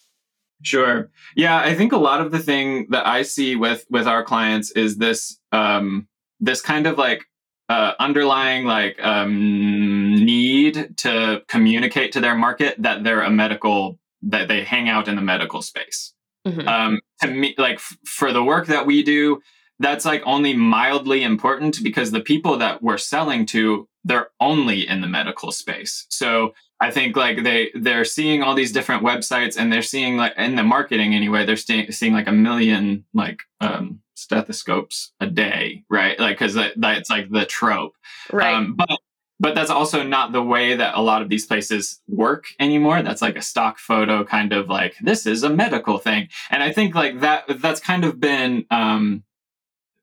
Sure. 0.62 1.10
Yeah, 1.34 1.58
I 1.58 1.74
think 1.74 1.92
a 1.92 1.96
lot 1.96 2.20
of 2.20 2.30
the 2.30 2.38
thing 2.38 2.86
that 2.90 3.06
I 3.06 3.22
see 3.22 3.56
with 3.56 3.84
with 3.90 4.06
our 4.06 4.22
clients 4.22 4.70
is 4.72 4.96
this 4.96 5.38
um 5.50 6.06
this 6.38 6.60
kind 6.60 6.86
of 6.86 6.98
like 6.98 7.24
uh, 7.68 7.94
underlying 7.98 8.66
like 8.66 9.02
um, 9.02 10.14
need 10.14 10.94
to 10.98 11.42
communicate 11.48 12.12
to 12.12 12.20
their 12.20 12.34
market 12.34 12.74
that 12.82 13.02
they're 13.02 13.22
a 13.22 13.30
medical 13.30 13.98
that 14.22 14.48
they 14.48 14.64
hang 14.64 14.88
out 14.88 15.08
in 15.08 15.16
the 15.16 15.22
medical 15.22 15.62
space. 15.62 16.12
Mm-hmm. 16.46 16.68
Um, 16.68 17.00
to 17.20 17.28
me, 17.28 17.54
like 17.58 17.76
f- 17.76 17.96
for 18.04 18.32
the 18.32 18.42
work 18.42 18.66
that 18.66 18.86
we 18.86 19.02
do, 19.02 19.40
that's 19.78 20.04
like 20.04 20.22
only 20.24 20.54
mildly 20.54 21.22
important 21.22 21.82
because 21.82 22.10
the 22.10 22.20
people 22.20 22.58
that 22.58 22.82
we're 22.82 22.98
selling 22.98 23.46
to, 23.46 23.88
they're 24.04 24.30
only 24.40 24.86
in 24.86 25.00
the 25.00 25.06
medical 25.06 25.52
space. 25.52 26.06
So 26.08 26.54
I 26.80 26.90
think 26.90 27.16
like 27.16 27.44
they 27.44 27.70
they're 27.74 28.04
seeing 28.04 28.42
all 28.42 28.54
these 28.54 28.72
different 28.72 29.04
websites 29.04 29.56
and 29.56 29.72
they're 29.72 29.82
seeing 29.82 30.16
like 30.16 30.34
in 30.36 30.56
the 30.56 30.64
marketing 30.64 31.14
anyway, 31.14 31.46
they're 31.46 31.56
seeing 31.56 31.90
seeing 31.92 32.12
like 32.12 32.26
a 32.26 32.32
million 32.32 33.04
like 33.14 33.42
um, 33.60 34.00
stethoscopes 34.14 35.12
a 35.20 35.26
day, 35.26 35.84
right? 35.88 36.18
Like 36.18 36.38
because 36.38 36.54
that, 36.54 36.72
that's 36.76 37.10
like 37.10 37.30
the 37.30 37.46
trope, 37.46 37.94
right? 38.32 38.54
Um, 38.54 38.74
but 38.74 38.98
but 39.42 39.56
that's 39.56 39.70
also 39.70 40.04
not 40.04 40.30
the 40.30 40.42
way 40.42 40.76
that 40.76 40.94
a 40.94 41.02
lot 41.02 41.20
of 41.20 41.28
these 41.28 41.44
places 41.44 42.00
work 42.06 42.44
anymore. 42.60 43.02
That's 43.02 43.20
like 43.20 43.34
a 43.34 43.42
stock 43.42 43.76
photo 43.76 44.24
kind 44.24 44.52
of 44.52 44.68
like 44.68 44.94
this 45.02 45.26
is 45.26 45.42
a 45.42 45.50
medical 45.50 45.98
thing. 45.98 46.28
And 46.48 46.62
i 46.62 46.72
think 46.72 46.94
like 46.94 47.20
that 47.20 47.60
that's 47.60 47.80
kind 47.80 48.04
of 48.04 48.20
been 48.20 48.64
um 48.70 49.24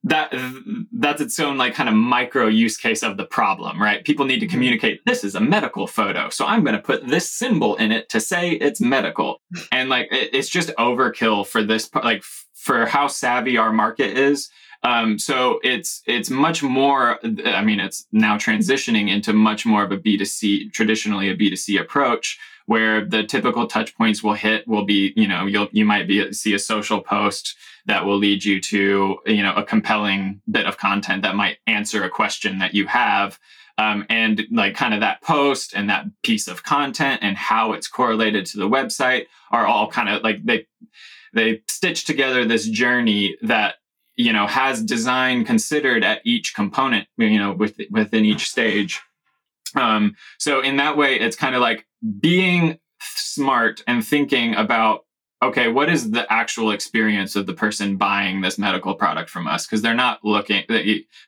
that 0.03 0.33
that's 0.91 1.21
its 1.21 1.39
own 1.39 1.57
like 1.57 1.73
kind 1.73 1.89
of 1.89 1.95
micro 1.95 2.47
use 2.47 2.77
case 2.77 3.01
of 3.01 3.15
the 3.17 3.25
problem 3.25 3.81
right? 3.81 4.03
People 4.03 4.25
need 4.25 4.39
to 4.39 4.45
mm-hmm. 4.45 4.53
communicate 4.53 4.99
this 5.05 5.23
is 5.23 5.35
a 5.35 5.39
medical 5.39 5.87
photo 5.87 6.29
so 6.29 6.45
i'm 6.45 6.63
going 6.63 6.75
to 6.75 6.81
put 6.81 7.07
this 7.07 7.31
symbol 7.31 7.77
in 7.77 7.93
it 7.93 8.09
to 8.09 8.19
say 8.19 8.51
it's 8.51 8.81
medical. 8.81 9.41
And 9.71 9.87
like 9.87 10.07
it, 10.11 10.31
it's 10.33 10.49
just 10.49 10.69
overkill 10.77 11.47
for 11.47 11.63
this 11.63 11.89
like 11.95 12.23
for 12.53 12.85
how 12.85 13.07
savvy 13.07 13.57
our 13.57 13.71
market 13.71 14.17
is 14.17 14.49
um, 14.83 15.19
so 15.19 15.59
it's 15.63 16.01
it's 16.05 16.29
much 16.29 16.63
more. 16.63 17.19
I 17.45 17.63
mean, 17.63 17.79
it's 17.79 18.07
now 18.11 18.37
transitioning 18.37 19.09
into 19.09 19.33
much 19.33 19.65
more 19.65 19.83
of 19.83 19.91
a 19.91 19.97
B 19.97 20.17
two 20.17 20.25
C, 20.25 20.69
traditionally 20.69 21.29
a 21.29 21.35
B 21.35 21.49
two 21.49 21.55
C 21.55 21.77
approach, 21.77 22.39
where 22.65 23.03
the 23.03 23.23
typical 23.23 23.67
touch 23.67 23.95
points 23.97 24.23
will 24.23 24.35
hit 24.35 24.67
will 24.67 24.85
be, 24.85 25.13
you 25.15 25.27
know, 25.27 25.45
you'll 25.45 25.67
you 25.71 25.85
might 25.85 26.07
be 26.07 26.31
see 26.31 26.53
a 26.53 26.59
social 26.59 27.01
post 27.01 27.55
that 27.87 28.05
will 28.05 28.17
lead 28.17 28.43
you 28.45 28.61
to, 28.61 29.17
you 29.25 29.43
know, 29.43 29.53
a 29.55 29.63
compelling 29.63 30.41
bit 30.49 30.65
of 30.65 30.77
content 30.77 31.23
that 31.23 31.35
might 31.35 31.57
answer 31.67 32.03
a 32.03 32.09
question 32.09 32.59
that 32.59 32.73
you 32.73 32.87
have. 32.87 33.39
Um, 33.77 34.05
and 34.09 34.45
like 34.51 34.75
kind 34.75 34.93
of 34.93 34.99
that 34.99 35.21
post 35.21 35.73
and 35.73 35.89
that 35.89 36.05
piece 36.21 36.49
of 36.49 36.63
content 36.63 37.21
and 37.23 37.37
how 37.37 37.71
it's 37.71 37.87
correlated 37.87 38.45
to 38.47 38.57
the 38.57 38.67
website 38.67 39.27
are 39.51 39.65
all 39.65 39.89
kind 39.89 40.09
of 40.09 40.21
like 40.21 40.43
they 40.43 40.67
they 41.33 41.61
stitch 41.67 42.05
together 42.05 42.45
this 42.45 42.67
journey 42.67 43.37
that 43.41 43.75
you 44.19 44.33
know 44.33 44.45
has 44.45 44.83
design 44.83 45.45
considered 45.45 46.03
at 46.03 46.21
each 46.25 46.53
component 46.53 47.07
you 47.17 47.39
know 47.39 47.53
with, 47.53 47.79
within 47.89 48.25
each 48.25 48.49
stage. 48.51 49.01
Um, 49.75 50.15
so 50.37 50.59
in 50.59 50.77
that 50.77 50.97
way 50.97 51.17
it's 51.17 51.37
kind 51.37 51.55
of 51.55 51.61
like 51.61 51.87
being 52.19 52.79
smart 53.01 53.81
and 53.87 54.05
thinking 54.05 54.55
about 54.55 55.05
okay 55.41 55.69
what 55.69 55.89
is 55.89 56.11
the 56.11 56.31
actual 56.31 56.71
experience 56.71 57.37
of 57.37 57.45
the 57.45 57.53
person 57.53 57.95
buying 57.95 58.41
this 58.41 58.59
medical 58.59 58.93
product 58.93 59.29
from 59.29 59.47
us? 59.47 59.65
Because 59.65 59.81
they're 59.81 59.93
not 59.93 60.19
looking 60.23 60.65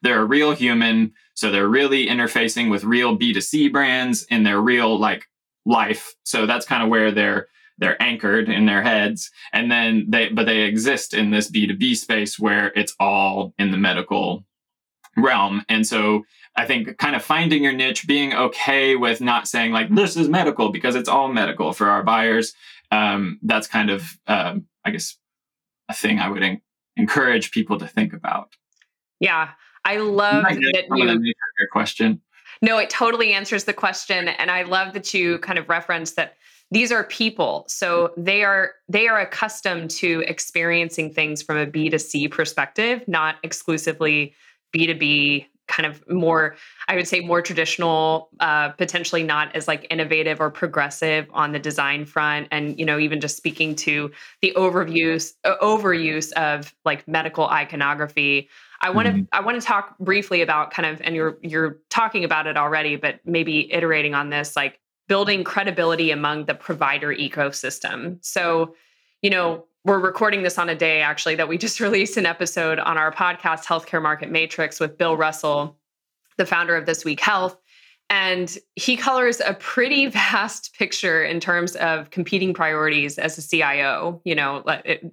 they're 0.01 0.21
a 0.21 0.25
real 0.25 0.51
human 0.51 1.13
so 1.33 1.49
they're 1.49 1.69
really 1.69 2.07
interfacing 2.07 2.69
with 2.69 2.83
real 2.83 3.17
b2c 3.17 3.71
brands 3.71 4.23
in 4.29 4.43
their 4.43 4.59
real 4.59 4.99
like 4.99 5.27
life. 5.65 6.13
So 6.23 6.45
that's 6.45 6.65
kind 6.65 6.83
of 6.83 6.89
where 6.89 7.11
they're 7.11 7.47
they're 7.81 8.01
anchored 8.01 8.47
in 8.47 8.65
their 8.67 8.81
heads 8.81 9.29
and 9.51 9.69
then 9.69 10.05
they 10.07 10.29
but 10.29 10.45
they 10.45 10.61
exist 10.61 11.13
in 11.13 11.31
this 11.31 11.51
b2b 11.51 11.97
space 11.97 12.39
where 12.39 12.67
it's 12.75 12.95
all 12.99 13.53
in 13.57 13.71
the 13.71 13.77
medical 13.77 14.45
realm. 15.17 15.63
And 15.67 15.85
so 15.85 16.23
i 16.55 16.65
think 16.65 16.97
kind 16.97 17.15
of 17.15 17.23
finding 17.23 17.63
your 17.63 17.73
niche 17.73 18.07
being 18.07 18.33
okay 18.33 18.95
with 18.95 19.21
not 19.21 19.47
saying 19.47 19.71
like 19.71 19.93
this 19.93 20.15
is 20.15 20.29
medical 20.29 20.69
because 20.69 20.95
it's 20.95 21.09
all 21.09 21.31
medical 21.31 21.73
for 21.73 21.89
our 21.89 22.03
buyers 22.03 22.53
um, 22.91 23.39
that's 23.41 23.67
kind 23.67 23.89
of 23.89 24.17
um, 24.27 24.65
i 24.85 24.91
guess 24.91 25.17
a 25.89 25.93
thing 25.93 26.19
i 26.19 26.27
would 26.29 26.43
en- 26.43 26.61
encourage 26.97 27.51
people 27.51 27.79
to 27.79 27.87
think 27.87 28.13
about. 28.13 28.53
Yeah 29.19 29.49
i 29.85 29.97
love 29.97 30.45
I 30.45 30.55
that 30.55 30.85
you 30.91 31.05
your 31.05 31.67
question. 31.71 32.21
No 32.61 32.77
it 32.77 32.89
totally 32.89 33.33
answers 33.33 33.63
the 33.63 33.73
question 33.73 34.27
and 34.27 34.51
i 34.51 34.63
love 34.63 34.93
that 34.93 35.13
you 35.13 35.39
kind 35.39 35.57
of 35.57 35.69
reference 35.69 36.11
that 36.13 36.35
these 36.71 36.91
are 36.91 37.03
people. 37.03 37.65
So 37.67 38.13
they 38.17 38.43
are 38.43 38.71
they 38.87 39.07
are 39.07 39.19
accustomed 39.19 39.91
to 39.91 40.23
experiencing 40.25 41.13
things 41.13 41.41
from 41.41 41.57
a 41.57 41.67
b2c 41.67 42.31
perspective 42.31 43.05
not 43.07 43.35
exclusively 43.43 44.33
b2b 44.73 45.45
kind 45.67 45.85
of 45.85 46.03
more 46.09 46.55
i 46.87 46.95
would 46.95 47.07
say 47.07 47.19
more 47.21 47.41
traditional 47.41 48.29
uh, 48.39 48.69
potentially 48.69 49.23
not 49.23 49.55
as 49.55 49.67
like 49.67 49.85
innovative 49.89 50.41
or 50.41 50.49
progressive 50.49 51.27
on 51.33 51.51
the 51.51 51.59
design 51.59 52.05
front. 52.05 52.47
And 52.51 52.79
you 52.79 52.85
know 52.85 52.97
even 52.97 53.19
just 53.19 53.37
speaking 53.37 53.75
to 53.77 54.11
the 54.41 54.53
overuse 54.55 55.33
uh, 55.43 55.55
overuse 55.61 56.31
of 56.33 56.73
like 56.85 57.07
medical 57.07 57.47
iconography. 57.47 58.49
I 58.83 58.89
want 58.89 59.05
to 59.07 59.13
mm-hmm. 59.13 59.23
i 59.31 59.41
want 59.41 59.61
to 59.61 59.65
talk 59.65 59.97
briefly 59.99 60.41
about 60.41 60.71
kind 60.71 60.87
of 60.87 61.01
and 61.03 61.15
you're 61.15 61.37
you're 61.41 61.77
talking 61.89 62.23
about 62.23 62.47
it 62.47 62.57
already 62.57 62.95
but 62.95 63.19
maybe 63.25 63.71
iterating 63.71 64.15
on 64.15 64.29
this 64.29 64.55
like 64.55 64.80
building 65.07 65.43
credibility 65.43 66.11
among 66.11 66.45
the 66.45 66.53
provider 66.53 67.13
ecosystem. 67.13 68.17
So, 68.23 68.75
you 69.21 69.29
know, 69.29 69.65
we're 69.83 69.99
recording 69.99 70.43
this 70.43 70.57
on 70.57 70.69
a 70.69 70.75
day 70.75 71.01
actually 71.01 71.35
that 71.35 71.47
we 71.47 71.57
just 71.57 71.79
released 71.81 72.17
an 72.17 72.25
episode 72.25 72.79
on 72.79 72.97
our 72.97 73.11
podcast, 73.11 73.65
Healthcare 73.65 74.01
Market 74.01 74.31
Matrix, 74.31 74.79
with 74.79 74.97
Bill 74.97 75.17
Russell, 75.17 75.77
the 76.37 76.45
founder 76.45 76.75
of 76.75 76.85
This 76.85 77.03
Week 77.03 77.19
Health. 77.19 77.57
And 78.09 78.57
he 78.75 78.97
colors 78.97 79.39
a 79.39 79.53
pretty 79.53 80.07
vast 80.07 80.75
picture 80.75 81.23
in 81.23 81.39
terms 81.39 81.75
of 81.77 82.09
competing 82.09 82.53
priorities 82.53 83.17
as 83.17 83.37
a 83.37 83.41
CIO, 83.41 84.21
you 84.25 84.35
know, 84.35 84.63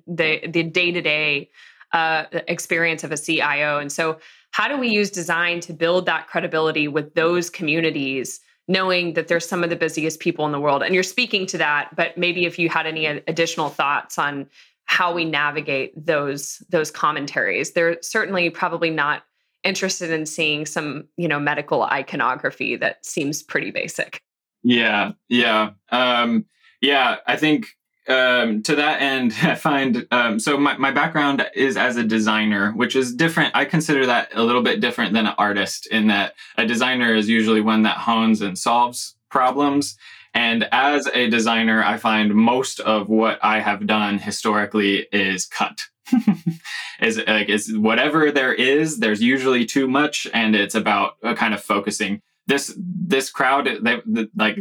the 0.07 0.40
the 0.47 0.62
day-to-day 0.64 1.49
uh, 1.92 2.25
experience 2.49 3.04
of 3.04 3.12
a 3.12 3.16
CIO. 3.16 3.78
And 3.78 3.90
so 3.90 4.18
how 4.50 4.68
do 4.68 4.76
we 4.76 4.88
use 4.88 5.11
design 5.11 5.61
to 5.61 5.73
build 5.73 6.07
that 6.07 6.26
credibility 6.26 6.88
with 6.88 7.14
those 7.14 7.50
communities 7.50 8.40
knowing 8.68 9.14
that 9.14 9.28
there's 9.28 9.48
some 9.48 9.64
of 9.64 9.70
the 9.70 9.76
busiest 9.76 10.20
people 10.20 10.44
in 10.46 10.52
the 10.52 10.60
world. 10.60 10.82
And 10.82 10.94
you're 10.94 11.02
speaking 11.02 11.46
to 11.46 11.58
that, 11.58 11.96
but 11.96 12.16
maybe 12.16 12.44
if 12.44 12.58
you 12.58 12.68
had 12.68 12.87
any 12.87 13.06
additional 13.06 13.70
thoughts 13.70 14.18
on 14.18 14.46
how 14.88 15.12
we 15.12 15.25
navigate 15.25 15.92
those 16.06 16.62
those 16.70 16.90
commentaries. 16.90 17.72
They're 17.72 17.98
certainly 18.00 18.48
probably 18.48 18.88
not 18.88 19.22
interested 19.62 20.10
in 20.10 20.25
seeing 20.25 20.64
some, 20.64 21.06
you 21.16 21.28
know, 21.28 21.38
medical 21.38 21.82
iconography 21.82 22.76
that 22.76 23.04
seems 23.04 23.42
pretty 23.42 23.70
basic. 23.70 24.22
Yeah, 24.62 25.12
yeah. 25.28 25.70
Um 25.90 26.46
yeah, 26.80 27.16
I 27.26 27.37
think 27.37 27.68
um, 28.08 28.62
to 28.64 28.74
that 28.76 29.00
end, 29.00 29.34
I 29.42 29.54
find 29.54 30.06
um, 30.10 30.40
so 30.40 30.56
my, 30.56 30.76
my 30.76 30.90
background 30.90 31.46
is 31.54 31.76
as 31.76 31.96
a 31.96 32.04
designer, 32.04 32.72
which 32.72 32.96
is 32.96 33.14
different. 33.14 33.54
I 33.54 33.64
consider 33.64 34.06
that 34.06 34.30
a 34.34 34.42
little 34.42 34.62
bit 34.62 34.80
different 34.80 35.12
than 35.12 35.26
an 35.26 35.34
artist 35.38 35.86
in 35.86 36.08
that 36.08 36.34
a 36.56 36.66
designer 36.66 37.14
is 37.14 37.28
usually 37.28 37.60
one 37.60 37.82
that 37.82 37.98
hones 37.98 38.40
and 38.40 38.58
solves 38.58 39.16
problems. 39.30 39.96
And 40.34 40.68
as 40.72 41.08
a 41.08 41.28
designer, 41.28 41.82
I 41.82 41.96
find 41.96 42.34
most 42.34 42.80
of 42.80 43.08
what 43.08 43.38
I 43.42 43.60
have 43.60 43.86
done 43.86 44.18
historically 44.18 45.06
is 45.12 45.46
cut. 45.46 45.80
is 47.00 47.18
like 47.26 47.48
is 47.48 47.76
whatever 47.76 48.30
there 48.30 48.54
is, 48.54 48.98
there's 48.98 49.22
usually 49.22 49.66
too 49.66 49.86
much, 49.86 50.26
and 50.32 50.56
it's 50.56 50.74
about 50.74 51.14
uh, 51.22 51.34
kind 51.34 51.52
of 51.54 51.62
focusing. 51.62 52.22
This 52.46 52.74
this 52.78 53.30
crowd, 53.30 53.68
they, 53.82 54.00
like 54.34 54.58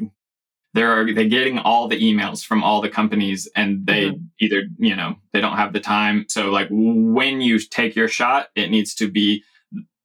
they're 0.77 1.13
they're 1.13 1.25
getting 1.25 1.57
all 1.59 1.87
the 1.87 1.99
emails 1.99 2.45
from 2.45 2.63
all 2.63 2.81
the 2.81 2.89
companies 2.89 3.49
and 3.55 3.85
they 3.85 4.05
mm-hmm. 4.05 4.23
either 4.39 4.63
you 4.77 4.95
know 4.95 5.15
they 5.33 5.41
don't 5.41 5.57
have 5.57 5.73
the 5.73 5.79
time. 5.79 6.25
So 6.29 6.49
like 6.51 6.67
when 6.69 7.41
you 7.41 7.59
take 7.59 7.95
your 7.95 8.07
shot 8.07 8.49
it 8.55 8.69
needs 8.69 8.93
to 8.95 9.09
be 9.09 9.43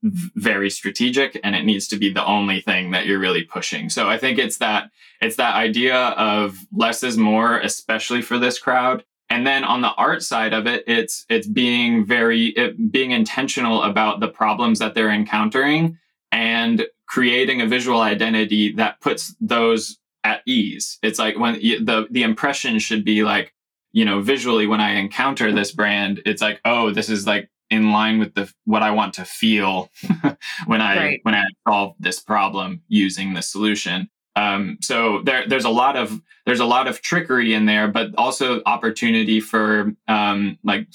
very 0.02 0.68
strategic 0.68 1.38
and 1.44 1.54
it 1.54 1.64
needs 1.64 1.86
to 1.88 1.96
be 1.96 2.12
the 2.12 2.24
only 2.24 2.60
thing 2.60 2.90
that 2.90 3.06
you're 3.06 3.20
really 3.20 3.44
pushing. 3.44 3.88
So 3.88 4.08
i 4.08 4.18
think 4.18 4.38
it's 4.38 4.58
that 4.58 4.90
it's 5.20 5.36
that 5.36 5.54
idea 5.54 5.96
of 5.96 6.58
less 6.72 7.02
is 7.02 7.16
more 7.16 7.58
especially 7.58 8.22
for 8.22 8.38
this 8.38 8.58
crowd. 8.58 9.04
And 9.30 9.46
then 9.46 9.64
on 9.64 9.80
the 9.80 9.94
art 9.94 10.22
side 10.22 10.54
of 10.54 10.66
it 10.66 10.84
it's 10.86 11.26
it's 11.28 11.46
being 11.46 12.06
very 12.06 12.46
it, 12.46 12.90
being 12.90 13.10
intentional 13.10 13.82
about 13.82 14.20
the 14.20 14.28
problems 14.28 14.78
that 14.78 14.94
they're 14.94 15.10
encountering 15.10 15.98
and 16.32 16.86
creating 17.06 17.60
a 17.60 17.66
visual 17.66 18.00
identity 18.00 18.72
that 18.72 19.00
puts 19.00 19.34
those 19.38 19.98
at 20.24 20.42
ease. 20.46 20.98
It's 21.02 21.18
like 21.18 21.38
when 21.38 21.54
the 21.54 22.06
the 22.10 22.22
impression 22.22 22.78
should 22.78 23.04
be 23.04 23.24
like, 23.24 23.54
you 23.92 24.04
know, 24.04 24.20
visually 24.20 24.66
when 24.66 24.80
I 24.80 24.92
encounter 24.92 25.52
this 25.52 25.72
brand, 25.72 26.22
it's 26.24 26.42
like, 26.42 26.60
oh, 26.64 26.92
this 26.92 27.08
is 27.08 27.26
like 27.26 27.50
in 27.70 27.90
line 27.90 28.18
with 28.18 28.34
the 28.34 28.52
what 28.64 28.82
I 28.82 28.90
want 28.90 29.14
to 29.14 29.24
feel 29.24 29.90
when 30.66 30.80
I 30.80 30.96
right. 30.96 31.20
when 31.22 31.34
I 31.34 31.44
solve 31.66 31.94
this 31.98 32.20
problem 32.20 32.82
using 32.88 33.34
the 33.34 33.42
solution. 33.42 34.08
Um, 34.34 34.78
so 34.80 35.22
there, 35.24 35.46
there's 35.46 35.64
a 35.64 35.70
lot 35.70 35.96
of 35.96 36.20
there's 36.46 36.60
a 36.60 36.66
lot 36.66 36.88
of 36.88 37.02
trickery 37.02 37.54
in 37.54 37.66
there, 37.66 37.88
but 37.88 38.14
also 38.16 38.62
opportunity 38.66 39.40
for 39.40 39.92
um, 40.08 40.58
like 40.64 40.86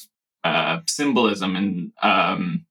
uh, 0.43 0.79
symbolism 0.87 1.55
and 1.55 1.91
um, 2.01 2.65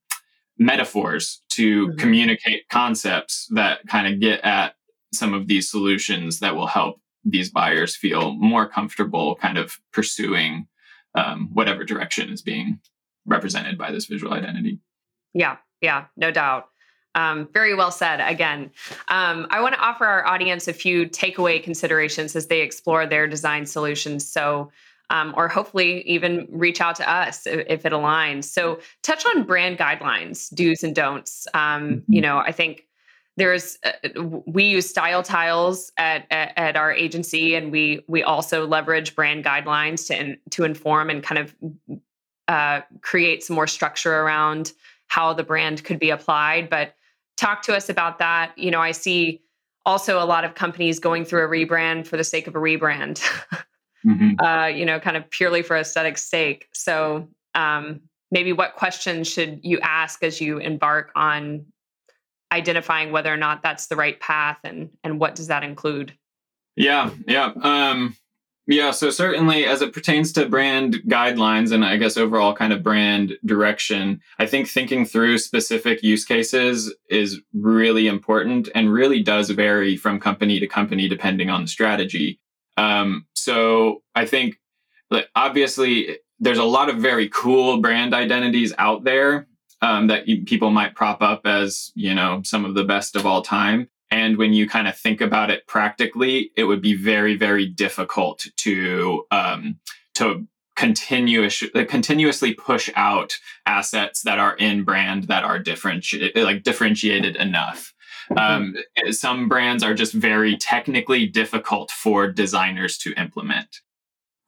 metaphors 0.58 1.42
to 1.50 1.88
mm-hmm. 1.88 1.98
communicate 1.98 2.68
concepts 2.68 3.48
that 3.52 3.86
kind 3.86 4.12
of 4.12 4.20
get 4.20 4.40
at 4.42 4.74
some 5.12 5.34
of 5.34 5.46
these 5.46 5.70
solutions 5.70 6.40
that 6.40 6.54
will 6.54 6.66
help 6.66 7.00
these 7.24 7.50
buyers 7.50 7.96
feel 7.96 8.34
more 8.34 8.68
comfortable 8.68 9.36
kind 9.36 9.58
of 9.58 9.78
pursuing 9.92 10.66
um, 11.14 11.50
whatever 11.52 11.84
direction 11.84 12.30
is 12.30 12.42
being 12.42 12.78
represented 13.26 13.76
by 13.76 13.90
this 13.90 14.06
visual 14.06 14.32
identity. 14.32 14.78
Yeah, 15.34 15.56
yeah, 15.80 16.06
no 16.16 16.30
doubt. 16.30 16.68
Um, 17.16 17.48
very 17.52 17.74
well 17.74 17.90
said. 17.90 18.20
Again, 18.20 18.70
um, 19.08 19.46
I 19.50 19.60
want 19.60 19.74
to 19.74 19.80
offer 19.80 20.04
our 20.04 20.26
audience 20.26 20.68
a 20.68 20.72
few 20.72 21.06
takeaway 21.06 21.62
considerations 21.62 22.36
as 22.36 22.46
they 22.46 22.60
explore 22.60 23.06
their 23.06 23.26
design 23.26 23.64
solutions. 23.64 24.30
So, 24.30 24.70
um, 25.08 25.32
or 25.36 25.48
hopefully 25.48 26.02
even 26.02 26.46
reach 26.50 26.80
out 26.80 26.96
to 26.96 27.10
us 27.10 27.46
if, 27.46 27.64
if, 27.68 27.86
it 27.86 27.92
aligns. 27.92 28.44
So, 28.44 28.80
touch 29.02 29.24
on 29.34 29.44
brand 29.44 29.78
guidelines, 29.78 30.52
do's 30.54 30.84
and 30.84 30.94
don'ts. 30.94 31.48
Um, 31.54 31.60
mm-hmm. 31.88 32.12
You 32.12 32.20
know, 32.20 32.38
I 32.38 32.52
think 32.52 32.86
there's 33.36 33.78
uh, 33.84 34.22
we 34.46 34.64
use 34.64 34.88
style 34.88 35.22
tiles 35.22 35.92
at, 35.98 36.26
at, 36.30 36.52
at 36.56 36.76
our 36.76 36.92
agency, 36.92 37.54
and 37.54 37.70
we 37.70 38.04
we 38.06 38.22
also 38.22 38.66
leverage 38.66 39.14
brand 39.14 39.44
guidelines 39.44 40.06
to 40.08 40.18
in, 40.18 40.38
to 40.50 40.64
inform 40.64 41.10
and 41.10 41.22
kind 41.22 41.38
of 41.38 41.54
uh, 42.48 42.80
create 43.02 43.42
some 43.42 43.54
more 43.54 43.66
structure 43.66 44.22
around 44.22 44.72
how 45.08 45.32
the 45.32 45.42
brand 45.42 45.84
could 45.84 45.98
be 45.98 46.10
applied. 46.10 46.70
But 46.70 46.94
talk 47.36 47.62
to 47.62 47.76
us 47.76 47.88
about 47.88 48.18
that. 48.18 48.56
You 48.56 48.70
know, 48.70 48.80
I 48.80 48.92
see 48.92 49.42
also 49.84 50.22
a 50.22 50.24
lot 50.24 50.44
of 50.44 50.54
companies 50.54 50.98
going 50.98 51.24
through 51.24 51.44
a 51.44 51.48
rebrand 51.48 52.06
for 52.06 52.16
the 52.16 52.24
sake 52.24 52.46
of 52.46 52.56
a 52.56 52.58
rebrand. 52.58 53.22
mm-hmm. 54.04 54.32
uh, 54.44 54.66
you 54.66 54.84
know, 54.84 54.98
kind 54.98 55.16
of 55.16 55.28
purely 55.30 55.62
for 55.62 55.76
aesthetic 55.76 56.18
sake. 56.18 56.68
So 56.72 57.28
um, 57.54 58.00
maybe 58.30 58.52
what 58.52 58.74
questions 58.74 59.28
should 59.28 59.60
you 59.62 59.78
ask 59.80 60.22
as 60.22 60.40
you 60.40 60.58
embark 60.58 61.12
on 61.14 61.66
identifying 62.52 63.12
whether 63.12 63.32
or 63.32 63.36
not 63.36 63.62
that's 63.62 63.86
the 63.88 63.96
right 63.96 64.18
path 64.20 64.58
and 64.64 64.90
and 65.02 65.20
what 65.20 65.34
does 65.34 65.48
that 65.48 65.64
include? 65.64 66.12
Yeah, 66.76 67.10
yeah. 67.26 67.52
Um 67.62 68.16
yeah, 68.68 68.90
so 68.90 69.10
certainly 69.10 69.64
as 69.64 69.80
it 69.80 69.92
pertains 69.92 70.32
to 70.32 70.48
brand 70.48 70.96
guidelines 71.06 71.70
and 71.70 71.84
I 71.84 71.96
guess 71.96 72.16
overall 72.16 72.52
kind 72.52 72.72
of 72.72 72.82
brand 72.82 73.34
direction, 73.44 74.20
I 74.40 74.46
think 74.46 74.66
thinking 74.66 75.04
through 75.06 75.38
specific 75.38 76.02
use 76.02 76.24
cases 76.24 76.92
is 77.08 77.40
really 77.54 78.08
important 78.08 78.68
and 78.74 78.92
really 78.92 79.22
does 79.22 79.50
vary 79.50 79.96
from 79.96 80.18
company 80.18 80.58
to 80.58 80.66
company 80.66 81.08
depending 81.08 81.48
on 81.48 81.62
the 81.62 81.68
strategy. 81.68 82.40
Um, 82.76 83.26
so 83.34 84.02
I 84.16 84.26
think 84.26 84.56
like, 85.10 85.28
obviously 85.36 86.18
there's 86.40 86.58
a 86.58 86.64
lot 86.64 86.88
of 86.88 86.96
very 86.96 87.28
cool 87.28 87.80
brand 87.80 88.14
identities 88.14 88.74
out 88.78 89.04
there 89.04 89.46
um, 89.86 90.08
that 90.08 90.26
you, 90.26 90.44
people 90.44 90.70
might 90.70 90.96
prop 90.96 91.22
up 91.22 91.46
as, 91.46 91.92
you 91.94 92.12
know, 92.12 92.42
some 92.44 92.64
of 92.64 92.74
the 92.74 92.82
best 92.82 93.14
of 93.14 93.24
all 93.24 93.40
time. 93.40 93.88
And 94.10 94.36
when 94.36 94.52
you 94.52 94.68
kind 94.68 94.88
of 94.88 94.96
think 94.96 95.20
about 95.20 95.50
it 95.50 95.66
practically, 95.68 96.50
it 96.56 96.64
would 96.64 96.82
be 96.82 96.94
very, 96.96 97.36
very 97.36 97.66
difficult 97.66 98.46
to 98.56 99.24
um, 99.30 99.78
to 100.14 100.46
continuous 100.74 101.62
continuously 101.88 102.52
push 102.52 102.90
out 102.96 103.38
assets 103.64 104.22
that 104.22 104.38
are 104.38 104.56
in 104.56 104.84
brand 104.84 105.24
that 105.24 105.44
are 105.44 105.58
differentiated 105.58 106.42
like 106.42 106.62
differentiated 106.62 107.36
enough. 107.36 107.94
Mm-hmm. 108.30 108.38
Um, 108.38 109.12
some 109.12 109.48
brands 109.48 109.82
are 109.84 109.94
just 109.94 110.12
very 110.12 110.56
technically 110.56 111.26
difficult 111.26 111.90
for 111.90 112.30
designers 112.30 112.98
to 112.98 113.12
implement. 113.14 113.80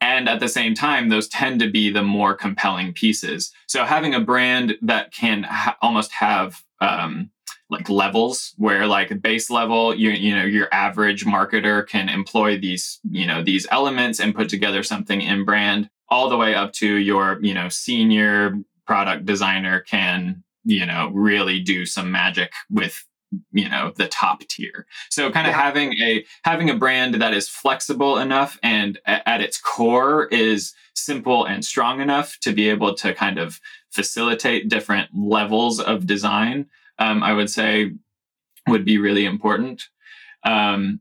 And 0.00 0.28
at 0.28 0.40
the 0.40 0.48
same 0.48 0.74
time, 0.74 1.08
those 1.08 1.28
tend 1.28 1.60
to 1.60 1.70
be 1.70 1.90
the 1.90 2.02
more 2.02 2.34
compelling 2.34 2.92
pieces. 2.92 3.52
So 3.66 3.84
having 3.84 4.14
a 4.14 4.20
brand 4.20 4.76
that 4.82 5.12
can 5.12 5.42
ha- 5.42 5.76
almost 5.82 6.12
have 6.12 6.62
um, 6.80 7.30
like 7.70 7.88
levels 7.88 8.54
where 8.56 8.86
like 8.86 9.20
base 9.20 9.50
level 9.50 9.94
you 9.94 10.10
you 10.10 10.34
know 10.34 10.44
your 10.44 10.68
average 10.72 11.24
marketer 11.24 11.86
can 11.86 12.08
employ 12.08 12.58
these 12.58 12.98
you 13.10 13.26
know 13.26 13.42
these 13.42 13.66
elements 13.70 14.20
and 14.20 14.34
put 14.34 14.48
together 14.48 14.82
something 14.82 15.20
in 15.20 15.44
brand 15.44 15.90
all 16.08 16.28
the 16.28 16.36
way 16.36 16.54
up 16.54 16.72
to 16.72 16.86
your 16.86 17.38
you 17.42 17.52
know 17.52 17.68
senior 17.68 18.58
product 18.86 19.26
designer 19.26 19.80
can 19.80 20.42
you 20.64 20.86
know 20.86 21.10
really 21.12 21.60
do 21.60 21.84
some 21.84 22.10
magic 22.10 22.52
with 22.70 23.04
you 23.52 23.68
know 23.68 23.92
the 23.96 24.08
top 24.08 24.40
tier 24.48 24.86
so 25.10 25.30
kind 25.30 25.46
of 25.46 25.52
yeah. 25.52 25.62
having 25.62 25.92
a 25.94 26.24
having 26.44 26.70
a 26.70 26.76
brand 26.76 27.14
that 27.14 27.34
is 27.34 27.48
flexible 27.48 28.16
enough 28.18 28.58
and 28.62 28.98
at 29.04 29.40
its 29.42 29.60
core 29.60 30.26
is 30.26 30.72
simple 30.94 31.44
and 31.44 31.64
strong 31.64 32.00
enough 32.00 32.38
to 32.40 32.52
be 32.52 32.68
able 32.70 32.94
to 32.94 33.12
kind 33.12 33.38
of 33.38 33.60
facilitate 33.90 34.68
different 34.68 35.10
levels 35.14 35.78
of 35.78 36.06
design 36.06 36.66
um, 36.98 37.22
I 37.22 37.32
would 37.32 37.50
say 37.50 37.92
would 38.68 38.84
be 38.84 38.98
really 38.98 39.24
important. 39.24 39.84
Um, 40.44 41.00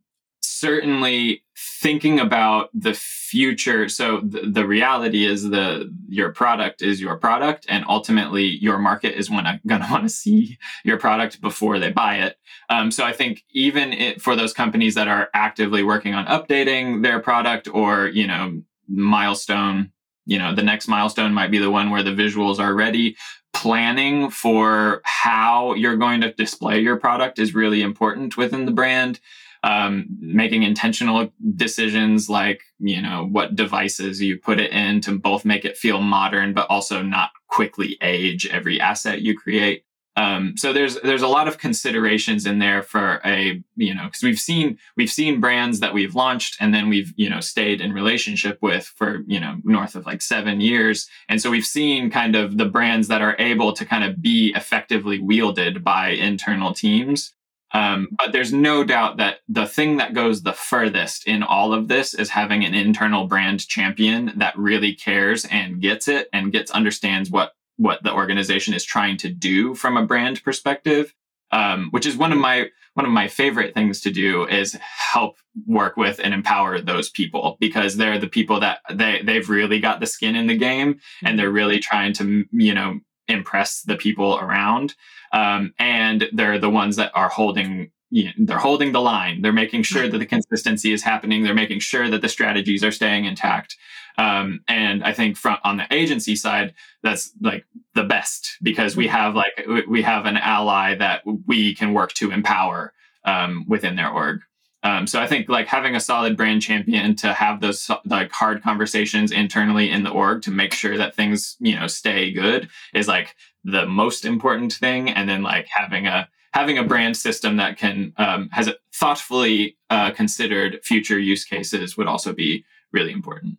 certainly 0.60 1.44
thinking 1.56 2.20
about 2.20 2.70
the 2.74 2.94
future 2.94 3.90
so 3.90 4.22
the, 4.22 4.42
the, 4.42 4.66
reality 4.66 5.26
is 5.26 5.50
the 5.50 5.92
your 6.08 6.32
product 6.32 6.82
is 6.82 7.02
your 7.02 7.18
product 7.18 7.66
and 7.68 7.84
ultimately 7.88 8.46
your 8.46 8.78
market 8.78 9.18
is 9.18 9.28
going 9.30 9.46
to 9.46 9.88
want 9.90 10.04
to 10.04 10.10
see 10.10 10.58
your 10.84 10.98
product 10.98 11.42
before 11.42 11.80
they 11.80 11.92
buy 11.92 12.18
it 12.18 12.38
um, 12.70 12.92
so 12.92 13.04
i 13.04 13.12
think 13.12 13.44
even 13.52 13.92
it, 13.92 14.22
for 14.22 14.36
those 14.36 14.54
companies 14.54 14.96
that 14.96 15.08
are 15.08 15.30
actively 15.34 15.84
working 15.84 16.14
on 16.14 16.26
updating 16.28 17.04
their 17.04 17.20
product 17.20 17.68
or 17.68 18.08
you 18.08 18.28
know 18.28 18.62
milestone 18.88 19.92
you 20.26 20.38
know 20.38 20.54
the 20.54 20.64
next 20.64 20.88
milestone 20.88 21.34
might 21.34 21.52
be 21.52 21.58
the 21.58 21.72
one 21.72 21.90
where 21.90 22.04
the 22.04 22.12
visuals 22.12 22.60
are 22.60 22.74
ready 22.74 23.16
planning 23.58 24.30
for 24.30 25.02
how 25.04 25.74
you're 25.74 25.98
going 25.98 26.22
to 26.22 26.32
display 26.34 26.80
your 26.80 26.96
product 26.96 27.40
is 27.40 27.56
really 27.56 27.82
important 27.82 28.38
within 28.38 28.66
the 28.66 28.72
brand. 28.72 29.20
Um, 29.64 30.08
making 30.20 30.64
intentional 30.64 31.30
decisions 31.56 32.30
like, 32.30 32.62
you 32.80 33.02
know, 33.02 33.28
what 33.30 33.56
devices 33.56 34.22
you 34.22 34.38
put 34.38 34.60
it 34.60 34.72
in 34.72 35.02
to 35.02 35.18
both 35.18 35.46
make 35.46 35.66
it 35.66 35.78
feel 35.78 36.00
modern, 36.00 36.54
but 36.54 36.68
also 36.70 37.02
not 37.02 37.32
quickly 37.48 37.98
age 38.02 38.48
every 38.48 38.80
asset 38.80 39.22
you 39.22 39.38
create. 39.38 39.84
Um, 40.18 40.58
so 40.58 40.74
there's 40.74 41.00
there's 41.02 41.22
a 41.22 41.28
lot 41.28 41.48
of 41.48 41.60
considerations 41.60 42.48
in 42.48 42.58
there 42.58 42.82
for 42.82 43.22
a 43.24 43.62
you 43.76 43.94
know 43.94 44.06
because 44.06 44.24
we've 44.24 44.40
seen 44.40 44.80
we've 44.98 45.12
seen 45.12 45.40
brands 45.40 45.80
that 45.80 45.94
we've 45.94 46.16
launched 46.16 46.58
and 46.60 46.74
then 46.74 46.90
we've 46.90 47.14
you 47.18 47.30
know 47.30 47.40
stayed 47.40 47.82
in 47.82 47.94
relationship 47.94 48.58
with 48.60 48.86
for 48.86 49.20
you 49.28 49.40
know 49.40 49.58
north 49.64 49.96
of 49.96 50.08
like 50.08 50.24
seven 50.24 50.60
years 50.60 51.08
and 51.30 51.40
so 51.40 51.52
we've 51.52 51.66
seen 51.66 52.10
kind 52.10 52.36
of 52.36 52.58
the 52.58 52.66
brands 52.66 53.10
that 53.10 53.22
are 53.22 53.36
able 53.38 53.74
to 53.74 53.86
kind 53.86 54.04
of 54.04 54.20
be 54.20 54.52
effectively 54.56 55.20
wielded 55.20 55.84
by 55.84 56.10
internal 56.10 56.74
teams. 56.74 57.36
Um, 57.74 58.10
but 58.18 58.32
there's 58.32 58.54
no 58.54 58.84
doubt 58.84 59.18
that 59.18 59.40
the 59.50 59.68
thing 59.68 59.98
that 59.98 60.14
goes 60.14 60.42
the 60.42 60.54
furthest 60.54 61.28
in 61.28 61.44
all 61.44 61.74
of 61.74 61.88
this 61.88 62.14
is 62.14 62.30
having 62.30 62.64
an 62.64 62.74
internal 62.74 63.28
brand 63.28 63.68
champion 63.68 64.32
that 64.38 64.58
really 64.58 64.94
cares 64.94 65.46
and 65.46 65.82
gets 65.82 66.08
it 66.08 66.30
and 66.32 66.52
gets 66.52 66.72
understands 66.72 67.30
what 67.30 67.54
what 67.76 68.02
the 68.04 68.14
organization 68.14 68.74
is 68.74 68.84
trying 68.84 69.18
to 69.18 69.30
do 69.30 69.76
from 69.76 69.98
a 69.98 70.06
brand 70.06 70.44
perspective. 70.44 71.14
Um, 71.50 71.88
which 71.92 72.06
is 72.06 72.18
one 72.18 72.34
of 72.34 72.38
my 72.38 72.68
one 72.98 73.06
of 73.06 73.12
my 73.12 73.28
favorite 73.28 73.74
things 73.74 74.02
to 74.02 74.12
do 74.12 74.48
is 74.48 74.74
help 74.82 75.38
work 75.66 75.96
with 75.98 76.20
and 76.22 76.34
empower 76.34 76.82
those 76.82 77.12
people 77.12 77.56
because 77.60 77.96
they're 77.96 78.18
the 78.18 78.28
people 78.28 78.60
that 78.60 78.80
they 78.92 79.22
they've 79.24 79.50
really 79.50 79.80
got 79.80 80.00
the 80.00 80.08
skin 80.08 80.36
in 80.36 80.48
the 80.48 80.58
game 80.58 81.00
and 81.24 81.38
they're 81.38 81.52
really 81.52 81.80
trying 81.80 82.12
to 82.12 82.44
you 82.52 82.74
know 82.74 83.00
impress 83.28 83.82
the 83.82 83.96
people 83.96 84.40
around 84.40 84.96
um, 85.32 85.74
and 85.80 86.30
they're 86.34 86.60
the 86.60 86.70
ones 86.70 86.96
that 86.96 87.12
are 87.14 87.30
holding 87.30 87.92
you 88.10 88.26
know, 88.26 88.32
they're 88.38 88.58
holding 88.58 88.94
the 88.94 89.02
line. 89.02 89.42
They're 89.42 89.52
making 89.52 89.84
sure 89.84 90.08
that 90.08 90.18
the 90.18 90.26
consistency 90.26 90.94
is 90.94 91.04
happening. 91.04 91.44
They're 91.44 91.54
making 91.54 91.82
sure 91.82 92.10
that 92.10 92.22
the 92.22 92.30
strategies 92.30 92.84
are 92.84 92.92
staying 92.92 93.26
intact. 93.26 93.76
Um, 94.18 94.62
and 94.68 95.04
I 95.04 95.14
think 95.14 95.38
from 95.38 95.58
on 95.64 95.78
the 95.78 95.88
agency 95.92 96.36
side, 96.36 96.74
that's 97.04 97.32
like 97.42 97.66
the 97.94 98.04
best 98.04 98.58
because 98.64 98.96
we 98.96 99.08
have 99.08 99.36
like 99.36 99.66
we 99.88 100.02
have 100.02 100.26
an 100.26 100.38
ally 100.38 100.96
that 100.96 101.22
we 101.26 101.76
can 101.76 101.94
work 101.94 102.14
to 102.14 102.32
empower 102.32 102.94
um, 103.26 103.66
within 103.68 103.96
their 103.96 104.10
org. 104.10 104.42
Um, 104.88 105.06
so 105.06 105.20
I 105.20 105.28
think 105.28 105.50
like 105.50 105.68
having 105.68 105.98
a 105.98 106.00
solid 106.00 106.38
brand 106.38 106.62
champion 106.62 107.14
to 107.18 107.34
have 107.34 107.60
those 107.60 107.92
like 108.06 108.32
hard 108.32 108.64
conversations 108.64 109.34
internally 109.34 109.92
in 109.92 110.04
the 110.04 110.10
org 110.10 110.44
to 110.44 110.52
make 110.52 110.74
sure 110.74 110.98
that 110.98 111.14
things 111.14 111.58
you 111.60 111.76
know 111.78 111.88
stay 111.88 112.32
good 112.32 112.70
is 112.94 113.06
like 113.06 113.36
the 113.66 113.86
most 113.86 114.24
important 114.24 114.72
thing. 114.72 115.10
And 115.10 115.28
then 115.28 115.44
like 115.44 115.68
having 115.68 116.08
a 116.08 116.30
having 116.54 116.78
a 116.78 116.86
brand 116.86 117.18
system 117.18 117.58
that 117.58 117.78
can 117.78 118.14
um, 118.16 118.48
has 118.54 118.70
thoughtfully 118.94 119.76
uh, 119.90 120.12
considered 120.12 120.80
future 120.84 121.20
use 121.20 121.44
cases 121.44 121.98
would 121.98 122.08
also 122.08 122.32
be 122.32 122.64
really 122.94 123.12
important. 123.12 123.58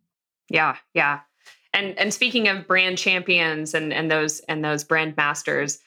Yeah, 0.48 0.76
yeah. 0.94 1.20
And 1.74 1.98
and 1.98 2.14
speaking 2.14 2.48
of 2.48 2.66
brand 2.66 2.96
champions 2.96 3.74
and 3.74 3.92
and 3.92 4.10
those 4.10 4.40
and 4.48 4.64
those 4.64 4.82
brand 4.82 5.14
masters, 5.18 5.78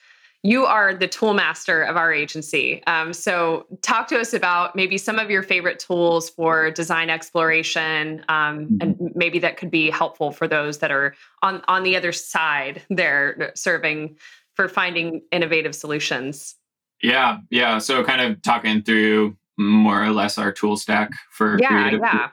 you 0.43 0.65
are 0.65 0.93
the 0.93 1.08
tool 1.08 1.34
master 1.34 1.84
of 1.84 1.95
our 1.95 2.12
agency. 2.12 2.84
Um, 2.88 3.13
so, 3.13 3.65
talk 3.82 4.08
to 4.08 4.19
us 4.19 4.34
about 4.34 4.75
maybe 4.75 4.97
some 4.97 5.19
of 5.19 5.30
your 5.30 5.43
favorite 5.43 5.80
tools 5.80 6.30
for 6.30 6.71
design 6.71 7.10
exploration, 7.10 8.25
um, 8.27 8.65
mm-hmm. 8.65 8.77
and 8.82 9.12
maybe 9.15 9.39
that 9.39 9.58
could 9.58 9.69
be 9.69 9.89
helpful 9.89 10.32
for 10.32 10.47
those 10.47 10.80
that 10.80 10.91
are 10.91 11.13
on 11.43 11.62
on 11.67 11.84
the 11.84 11.95
other 11.95 12.12
side. 12.12 12.82
They're 12.89 13.51
serving 13.56 14.17
for 14.56 14.67
finding 14.67 15.21
innovative 15.32 15.75
solutions. 15.75 16.56
Yeah, 17.04 17.39
yeah. 17.49 17.77
So, 17.77 18.04
kind 18.04 18.21
of 18.21 18.41
talking 18.41 18.82
through 18.82 19.38
more 19.58 20.04
or 20.04 20.10
less 20.10 20.38
our 20.38 20.51
tool 20.51 20.75
stack 20.75 21.12
for 21.32 21.60
yeah, 21.60 21.67
creative. 21.67 22.01
Yeah, 22.01 22.30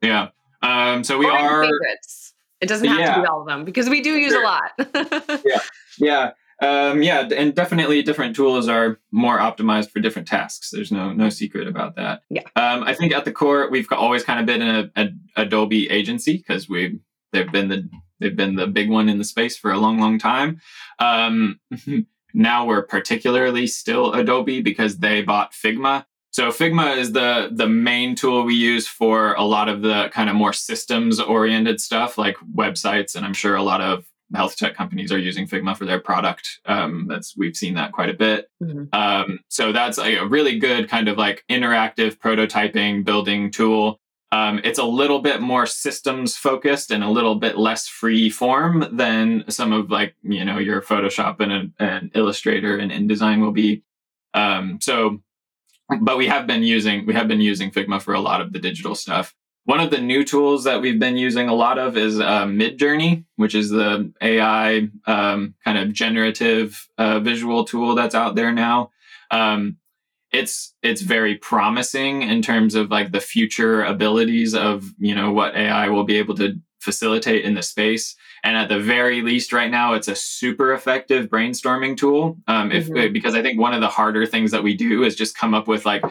yeah. 0.00 0.28
Um, 0.62 1.04
so 1.04 1.18
we 1.18 1.26
are 1.26 1.64
favorites. 1.64 2.32
It 2.62 2.68
doesn't 2.68 2.88
have 2.88 2.98
yeah. 2.98 3.14
to 3.16 3.20
be 3.20 3.26
all 3.26 3.42
of 3.42 3.46
them 3.46 3.66
because 3.66 3.90
we 3.90 4.00
do 4.00 4.16
use 4.16 4.32
sure. 4.32 4.42
a 4.42 4.46
lot. 4.46 5.42
yeah, 5.44 5.60
yeah. 5.98 6.30
Um, 6.64 7.02
yeah, 7.02 7.28
and 7.36 7.54
definitely 7.54 8.02
different 8.02 8.34
tools 8.34 8.68
are 8.68 8.98
more 9.12 9.38
optimized 9.38 9.90
for 9.90 10.00
different 10.00 10.26
tasks. 10.26 10.70
There's 10.70 10.90
no 10.90 11.12
no 11.12 11.28
secret 11.28 11.68
about 11.68 11.96
that. 11.96 12.22
Yeah. 12.30 12.44
Um, 12.56 12.84
I 12.84 12.94
think 12.94 13.12
at 13.12 13.26
the 13.26 13.32
core, 13.32 13.68
we've 13.70 13.86
always 13.92 14.24
kind 14.24 14.40
of 14.40 14.46
been 14.46 14.62
a, 14.62 14.90
a 14.96 15.08
Adobe 15.36 15.90
agency 15.90 16.38
because 16.38 16.68
we 16.68 17.00
they've 17.32 17.50
been 17.52 17.68
the 17.68 17.90
they've 18.18 18.36
been 18.36 18.54
the 18.54 18.66
big 18.66 18.88
one 18.88 19.10
in 19.10 19.18
the 19.18 19.24
space 19.24 19.58
for 19.58 19.72
a 19.72 19.78
long, 19.78 19.98
long 19.98 20.18
time. 20.18 20.60
Um, 20.98 21.60
now 22.34 22.64
we're 22.64 22.82
particularly 22.82 23.66
still 23.66 24.14
Adobe 24.14 24.62
because 24.62 24.98
they 24.98 25.20
bought 25.20 25.52
Figma. 25.52 26.06
So 26.30 26.48
Figma 26.48 26.96
is 26.96 27.12
the 27.12 27.50
the 27.52 27.68
main 27.68 28.14
tool 28.14 28.42
we 28.42 28.54
use 28.54 28.88
for 28.88 29.34
a 29.34 29.44
lot 29.44 29.68
of 29.68 29.82
the 29.82 30.08
kind 30.14 30.30
of 30.30 30.36
more 30.36 30.54
systems 30.54 31.20
oriented 31.20 31.78
stuff 31.78 32.16
like 32.16 32.36
websites, 32.56 33.14
and 33.14 33.26
I'm 33.26 33.34
sure 33.34 33.54
a 33.54 33.62
lot 33.62 33.82
of 33.82 34.06
health 34.34 34.56
tech 34.56 34.74
companies 34.74 35.12
are 35.12 35.18
using 35.18 35.46
Figma 35.46 35.76
for 35.76 35.84
their 35.84 36.00
product. 36.00 36.60
Um, 36.66 37.06
that's 37.08 37.36
we've 37.36 37.56
seen 37.56 37.74
that 37.74 37.92
quite 37.92 38.10
a 38.10 38.14
bit. 38.14 38.48
Mm-hmm. 38.62 38.84
Um, 38.92 39.40
so 39.48 39.72
that's 39.72 39.98
a, 39.98 40.16
a, 40.16 40.26
really 40.26 40.58
good 40.58 40.88
kind 40.88 41.08
of 41.08 41.18
like 41.18 41.44
interactive 41.50 42.18
prototyping 42.18 43.04
building 43.04 43.50
tool. 43.50 44.00
Um, 44.32 44.60
it's 44.64 44.78
a 44.78 44.84
little 44.84 45.20
bit 45.20 45.40
more 45.40 45.66
systems 45.66 46.36
focused 46.36 46.90
and 46.90 47.04
a 47.04 47.10
little 47.10 47.36
bit 47.36 47.56
less 47.56 47.86
free 47.86 48.30
form 48.30 48.84
than 48.90 49.44
some 49.48 49.72
of 49.72 49.90
like 49.90 50.16
you 50.22 50.44
know 50.44 50.58
your 50.58 50.82
Photoshop 50.82 51.40
and 51.40 51.72
an 51.78 52.10
Illustrator 52.14 52.76
and 52.76 52.90
InDesign 52.90 53.40
will 53.40 53.52
be. 53.52 53.84
Um, 54.32 54.78
so, 54.80 55.22
but 56.00 56.18
we 56.18 56.26
have 56.26 56.46
been 56.46 56.64
using 56.64 57.06
we 57.06 57.14
have 57.14 57.28
been 57.28 57.40
using 57.40 57.70
Figma 57.70 58.02
for 58.02 58.14
a 58.14 58.20
lot 58.20 58.40
of 58.40 58.52
the 58.52 58.58
digital 58.58 58.94
stuff. 58.94 59.34
One 59.66 59.80
of 59.80 59.90
the 59.90 60.00
new 60.00 60.24
tools 60.24 60.64
that 60.64 60.82
we've 60.82 60.98
been 60.98 61.16
using 61.16 61.48
a 61.48 61.54
lot 61.54 61.78
of 61.78 61.96
is 61.96 62.20
uh, 62.20 62.44
Midjourney, 62.44 63.24
which 63.36 63.54
is 63.54 63.70
the 63.70 64.12
AI 64.20 64.88
um, 65.06 65.54
kind 65.64 65.78
of 65.78 65.92
generative 65.92 66.86
uh, 66.98 67.20
visual 67.20 67.64
tool 67.64 67.94
that's 67.94 68.14
out 68.14 68.34
there 68.34 68.52
now. 68.52 68.90
Um, 69.30 69.78
it's 70.32 70.74
it's 70.82 71.00
very 71.00 71.36
promising 71.36 72.22
in 72.22 72.42
terms 72.42 72.74
of 72.74 72.90
like 72.90 73.12
the 73.12 73.20
future 73.20 73.82
abilities 73.84 74.54
of 74.54 74.92
you 74.98 75.14
know 75.14 75.32
what 75.32 75.56
AI 75.56 75.88
will 75.88 76.04
be 76.04 76.16
able 76.16 76.34
to 76.36 76.60
facilitate 76.80 77.44
in 77.44 77.54
the 77.54 77.62
space. 77.62 78.14
And 78.42 78.58
at 78.58 78.68
the 78.68 78.78
very 78.78 79.22
least, 79.22 79.54
right 79.54 79.70
now, 79.70 79.94
it's 79.94 80.08
a 80.08 80.14
super 80.14 80.74
effective 80.74 81.30
brainstorming 81.30 81.96
tool. 81.96 82.36
Um, 82.46 82.70
if 82.70 82.88
mm-hmm. 82.88 83.12
because 83.12 83.34
I 83.34 83.40
think 83.40 83.58
one 83.58 83.72
of 83.72 83.80
the 83.80 83.88
harder 83.88 84.26
things 84.26 84.50
that 84.50 84.62
we 84.62 84.76
do 84.76 85.02
is 85.02 85.16
just 85.16 85.38
come 85.38 85.54
up 85.54 85.66
with 85.66 85.86
like 85.86 86.04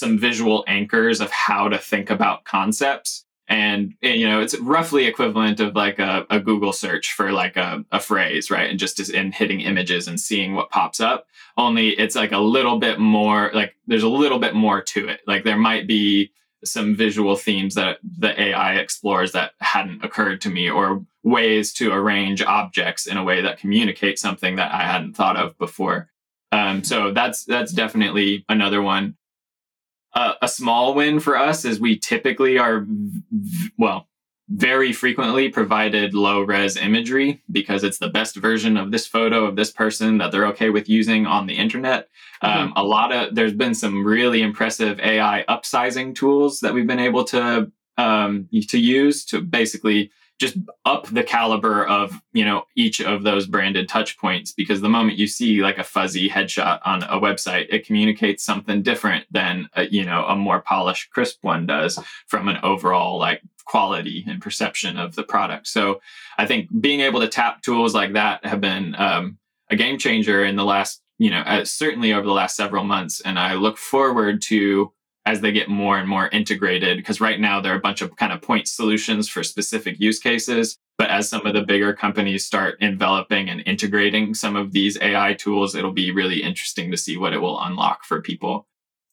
some 0.00 0.18
visual 0.18 0.64
anchors 0.66 1.20
of 1.20 1.30
how 1.30 1.68
to 1.68 1.78
think 1.78 2.10
about 2.10 2.44
concepts. 2.44 3.24
And, 3.46 3.94
you 4.00 4.28
know, 4.28 4.40
it's 4.40 4.58
roughly 4.58 5.06
equivalent 5.06 5.60
of 5.60 5.74
like 5.74 5.98
a, 5.98 6.24
a 6.30 6.40
Google 6.40 6.72
search 6.72 7.12
for 7.12 7.32
like 7.32 7.56
a, 7.56 7.84
a, 7.92 8.00
phrase, 8.00 8.50
right? 8.50 8.70
And 8.70 8.78
just 8.78 9.10
in 9.10 9.32
hitting 9.32 9.60
images 9.60 10.06
and 10.06 10.20
seeing 10.20 10.54
what 10.54 10.70
pops 10.70 11.00
up. 11.00 11.26
Only 11.56 11.90
it's 11.90 12.14
like 12.14 12.32
a 12.32 12.38
little 12.38 12.78
bit 12.78 13.00
more, 13.00 13.50
like 13.52 13.74
there's 13.86 14.04
a 14.04 14.08
little 14.08 14.38
bit 14.38 14.54
more 14.54 14.80
to 14.80 15.08
it. 15.08 15.20
Like 15.26 15.42
there 15.44 15.58
might 15.58 15.88
be 15.88 16.32
some 16.64 16.94
visual 16.94 17.36
themes 17.36 17.74
that 17.74 17.98
the 18.02 18.40
AI 18.40 18.76
explores 18.76 19.32
that 19.32 19.52
hadn't 19.60 20.04
occurred 20.04 20.40
to 20.42 20.50
me, 20.50 20.70
or 20.70 21.04
ways 21.22 21.72
to 21.74 21.92
arrange 21.92 22.42
objects 22.42 23.06
in 23.06 23.16
a 23.16 23.24
way 23.24 23.40
that 23.42 23.58
communicates 23.58 24.20
something 24.20 24.56
that 24.56 24.72
I 24.72 24.82
hadn't 24.82 25.14
thought 25.14 25.36
of 25.36 25.56
before. 25.58 26.10
Um, 26.52 26.82
so 26.84 27.12
that's 27.12 27.44
that's 27.44 27.72
definitely 27.72 28.44
another 28.48 28.82
one 28.82 29.16
a 30.14 30.48
small 30.48 30.94
win 30.94 31.20
for 31.20 31.36
us 31.36 31.64
is 31.64 31.80
we 31.80 31.98
typically 31.98 32.58
are, 32.58 32.86
well, 33.78 34.08
very 34.50 34.92
frequently 34.92 35.48
provided 35.48 36.12
low 36.12 36.40
res 36.40 36.76
imagery 36.76 37.40
because 37.52 37.84
it's 37.84 37.98
the 37.98 38.08
best 38.08 38.34
version 38.34 38.76
of 38.76 38.90
this 38.90 39.06
photo 39.06 39.44
of 39.44 39.54
this 39.54 39.70
person 39.70 40.18
that 40.18 40.32
they're 40.32 40.46
okay 40.46 40.70
with 40.70 40.88
using 40.88 41.24
on 41.24 41.46
the 41.46 41.54
internet. 41.56 42.08
Mm-hmm. 42.42 42.58
Um, 42.58 42.72
a 42.74 42.82
lot 42.82 43.12
of 43.12 43.34
there's 43.34 43.54
been 43.54 43.74
some 43.74 44.04
really 44.04 44.42
impressive 44.42 44.98
AI 44.98 45.44
upsizing 45.48 46.14
tools 46.14 46.60
that 46.60 46.74
we've 46.74 46.86
been 46.86 46.98
able 46.98 47.22
to 47.24 47.70
um, 47.96 48.48
to 48.68 48.78
use 48.78 49.24
to 49.26 49.40
basically 49.40 50.10
just 50.40 50.56
up 50.86 51.06
the 51.08 51.22
caliber 51.22 51.86
of 51.86 52.20
you 52.32 52.44
know 52.44 52.64
each 52.74 53.00
of 53.00 53.22
those 53.22 53.46
branded 53.46 53.88
touch 53.88 54.18
points 54.18 54.52
because 54.52 54.80
the 54.80 54.88
moment 54.88 55.18
you 55.18 55.26
see 55.26 55.60
like 55.62 55.78
a 55.78 55.84
fuzzy 55.84 56.28
headshot 56.28 56.80
on 56.84 57.02
a 57.04 57.20
website 57.20 57.66
it 57.68 57.86
communicates 57.86 58.42
something 58.42 58.82
different 58.82 59.26
than 59.30 59.68
a, 59.74 59.86
you 59.88 60.04
know 60.04 60.24
a 60.24 60.34
more 60.34 60.60
polished 60.60 61.10
crisp 61.10 61.38
one 61.42 61.66
does 61.66 61.98
from 62.26 62.48
an 62.48 62.56
overall 62.62 63.18
like 63.18 63.42
quality 63.66 64.24
and 64.26 64.42
perception 64.42 64.96
of 64.96 65.14
the 65.14 65.22
product. 65.22 65.68
So 65.68 66.00
i 66.38 66.46
think 66.46 66.68
being 66.80 67.00
able 67.00 67.20
to 67.20 67.28
tap 67.28 67.62
tools 67.62 67.94
like 67.94 68.14
that 68.14 68.44
have 68.44 68.60
been 68.60 68.94
um, 68.96 69.38
a 69.68 69.76
game 69.76 69.98
changer 69.98 70.44
in 70.44 70.56
the 70.56 70.64
last 70.64 71.02
you 71.18 71.30
know 71.30 71.40
uh, 71.40 71.64
certainly 71.64 72.14
over 72.14 72.26
the 72.26 72.32
last 72.32 72.56
several 72.56 72.82
months 72.82 73.20
and 73.20 73.38
i 73.38 73.54
look 73.54 73.76
forward 73.76 74.40
to 74.40 74.90
as 75.30 75.40
they 75.40 75.52
get 75.52 75.68
more 75.68 75.96
and 75.96 76.08
more 76.08 76.28
integrated. 76.28 76.96
Because 76.96 77.20
right 77.20 77.38
now 77.38 77.60
there 77.60 77.72
are 77.72 77.76
a 77.76 77.80
bunch 77.80 78.02
of 78.02 78.16
kind 78.16 78.32
of 78.32 78.42
point 78.42 78.66
solutions 78.66 79.28
for 79.28 79.44
specific 79.44 80.00
use 80.00 80.18
cases. 80.18 80.76
But 80.98 81.10
as 81.10 81.28
some 81.28 81.46
of 81.46 81.54
the 81.54 81.62
bigger 81.62 81.94
companies 81.94 82.44
start 82.44 82.76
enveloping 82.80 83.48
and 83.48 83.62
integrating 83.64 84.34
some 84.34 84.56
of 84.56 84.72
these 84.72 84.98
AI 85.00 85.34
tools, 85.34 85.74
it'll 85.74 85.92
be 85.92 86.10
really 86.10 86.42
interesting 86.42 86.90
to 86.90 86.96
see 86.96 87.16
what 87.16 87.32
it 87.32 87.38
will 87.38 87.60
unlock 87.62 88.04
for 88.04 88.20
people. 88.20 88.66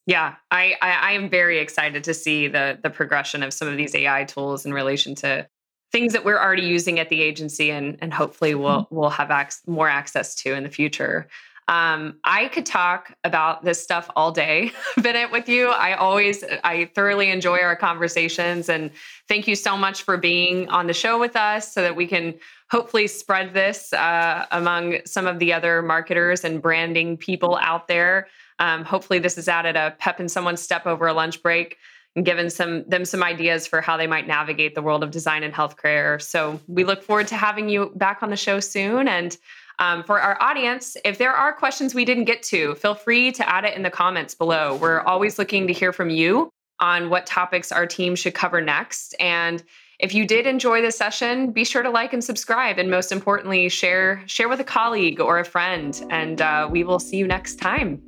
Yeah, 0.06 0.34
I, 0.50 0.74
I, 0.82 0.90
I 0.90 1.12
am 1.12 1.30
very 1.30 1.58
excited 1.60 2.04
to 2.04 2.14
see 2.14 2.48
the 2.48 2.78
the 2.82 2.90
progression 2.90 3.42
of 3.42 3.52
some 3.52 3.68
of 3.68 3.76
these 3.76 3.94
AI 3.94 4.24
tools 4.24 4.66
in 4.66 4.74
relation 4.74 5.14
to 5.16 5.46
things 5.92 6.12
that 6.14 6.24
we're 6.24 6.40
already 6.40 6.62
using 6.62 6.98
at 6.98 7.10
the 7.10 7.22
agency 7.22 7.70
and 7.70 7.96
and 8.00 8.12
hopefully 8.12 8.54
we'll 8.54 8.84
mm-hmm. 8.84 8.94
we'll 8.94 9.10
have 9.10 9.30
ac- 9.30 9.60
more 9.66 9.88
access 9.88 10.34
to 10.36 10.54
in 10.54 10.64
the 10.64 10.70
future. 10.70 11.28
Um, 11.68 12.16
I 12.24 12.48
could 12.48 12.64
talk 12.64 13.12
about 13.24 13.62
this 13.62 13.82
stuff 13.82 14.10
all 14.16 14.32
day, 14.32 14.72
Bennett, 14.96 15.30
with 15.30 15.50
you. 15.50 15.68
I 15.68 15.94
always, 15.94 16.42
I 16.64 16.86
thoroughly 16.94 17.30
enjoy 17.30 17.58
our 17.58 17.76
conversations. 17.76 18.70
And 18.70 18.90
thank 19.28 19.46
you 19.46 19.54
so 19.54 19.76
much 19.76 20.02
for 20.02 20.16
being 20.16 20.68
on 20.70 20.86
the 20.86 20.94
show 20.94 21.18
with 21.18 21.36
us 21.36 21.72
so 21.72 21.82
that 21.82 21.94
we 21.94 22.06
can 22.06 22.34
hopefully 22.70 23.06
spread 23.06 23.52
this 23.52 23.92
uh, 23.92 24.46
among 24.50 24.98
some 25.04 25.26
of 25.26 25.38
the 25.38 25.52
other 25.52 25.82
marketers 25.82 26.42
and 26.42 26.62
branding 26.62 27.18
people 27.18 27.58
out 27.60 27.86
there. 27.86 28.28
Um, 28.58 28.82
hopefully, 28.84 29.18
this 29.18 29.36
has 29.36 29.46
added 29.46 29.76
a 29.76 29.94
pep 29.98 30.20
in 30.20 30.28
someone's 30.28 30.62
step 30.62 30.86
over 30.86 31.06
a 31.06 31.12
lunch 31.12 31.42
break 31.42 31.76
and 32.16 32.24
given 32.24 32.50
some 32.50 32.82
them 32.88 33.04
some 33.04 33.22
ideas 33.22 33.66
for 33.66 33.80
how 33.80 33.96
they 33.96 34.06
might 34.06 34.26
navigate 34.26 34.74
the 34.74 34.82
world 34.82 35.02
of 35.02 35.10
design 35.10 35.42
and 35.42 35.54
healthcare. 35.54 36.20
So 36.20 36.60
we 36.66 36.84
look 36.84 37.02
forward 37.02 37.28
to 37.28 37.36
having 37.36 37.68
you 37.68 37.92
back 37.94 38.22
on 38.22 38.30
the 38.30 38.36
show 38.36 38.58
soon. 38.58 39.06
And 39.06 39.36
um, 39.78 40.02
for 40.02 40.20
our 40.20 40.36
audience, 40.40 40.96
if 41.04 41.18
there 41.18 41.32
are 41.32 41.52
questions 41.52 41.94
we 41.94 42.04
didn't 42.04 42.24
get 42.24 42.42
to, 42.44 42.74
feel 42.76 42.94
free 42.94 43.32
to 43.32 43.48
add 43.48 43.64
it 43.64 43.76
in 43.76 43.82
the 43.82 43.90
comments 43.90 44.34
below. 44.34 44.76
We're 44.76 45.00
always 45.00 45.38
looking 45.38 45.66
to 45.66 45.72
hear 45.72 45.92
from 45.92 46.10
you 46.10 46.50
on 46.80 47.10
what 47.10 47.26
topics 47.26 47.72
our 47.72 47.86
team 47.86 48.14
should 48.16 48.34
cover 48.34 48.60
next. 48.60 49.14
And 49.20 49.62
if 49.98 50.14
you 50.14 50.26
did 50.26 50.46
enjoy 50.46 50.80
this 50.80 50.96
session, 50.96 51.50
be 51.50 51.64
sure 51.64 51.82
to 51.82 51.90
like 51.90 52.12
and 52.12 52.22
subscribe, 52.22 52.78
and 52.78 52.90
most 52.90 53.10
importantly, 53.10 53.68
share 53.68 54.22
share 54.26 54.48
with 54.48 54.60
a 54.60 54.64
colleague 54.64 55.20
or 55.20 55.38
a 55.38 55.44
friend. 55.44 56.00
And 56.10 56.40
uh, 56.40 56.68
we 56.70 56.84
will 56.84 57.00
see 57.00 57.16
you 57.16 57.26
next 57.26 57.56
time. 57.56 58.00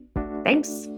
Thanks. 0.44 0.88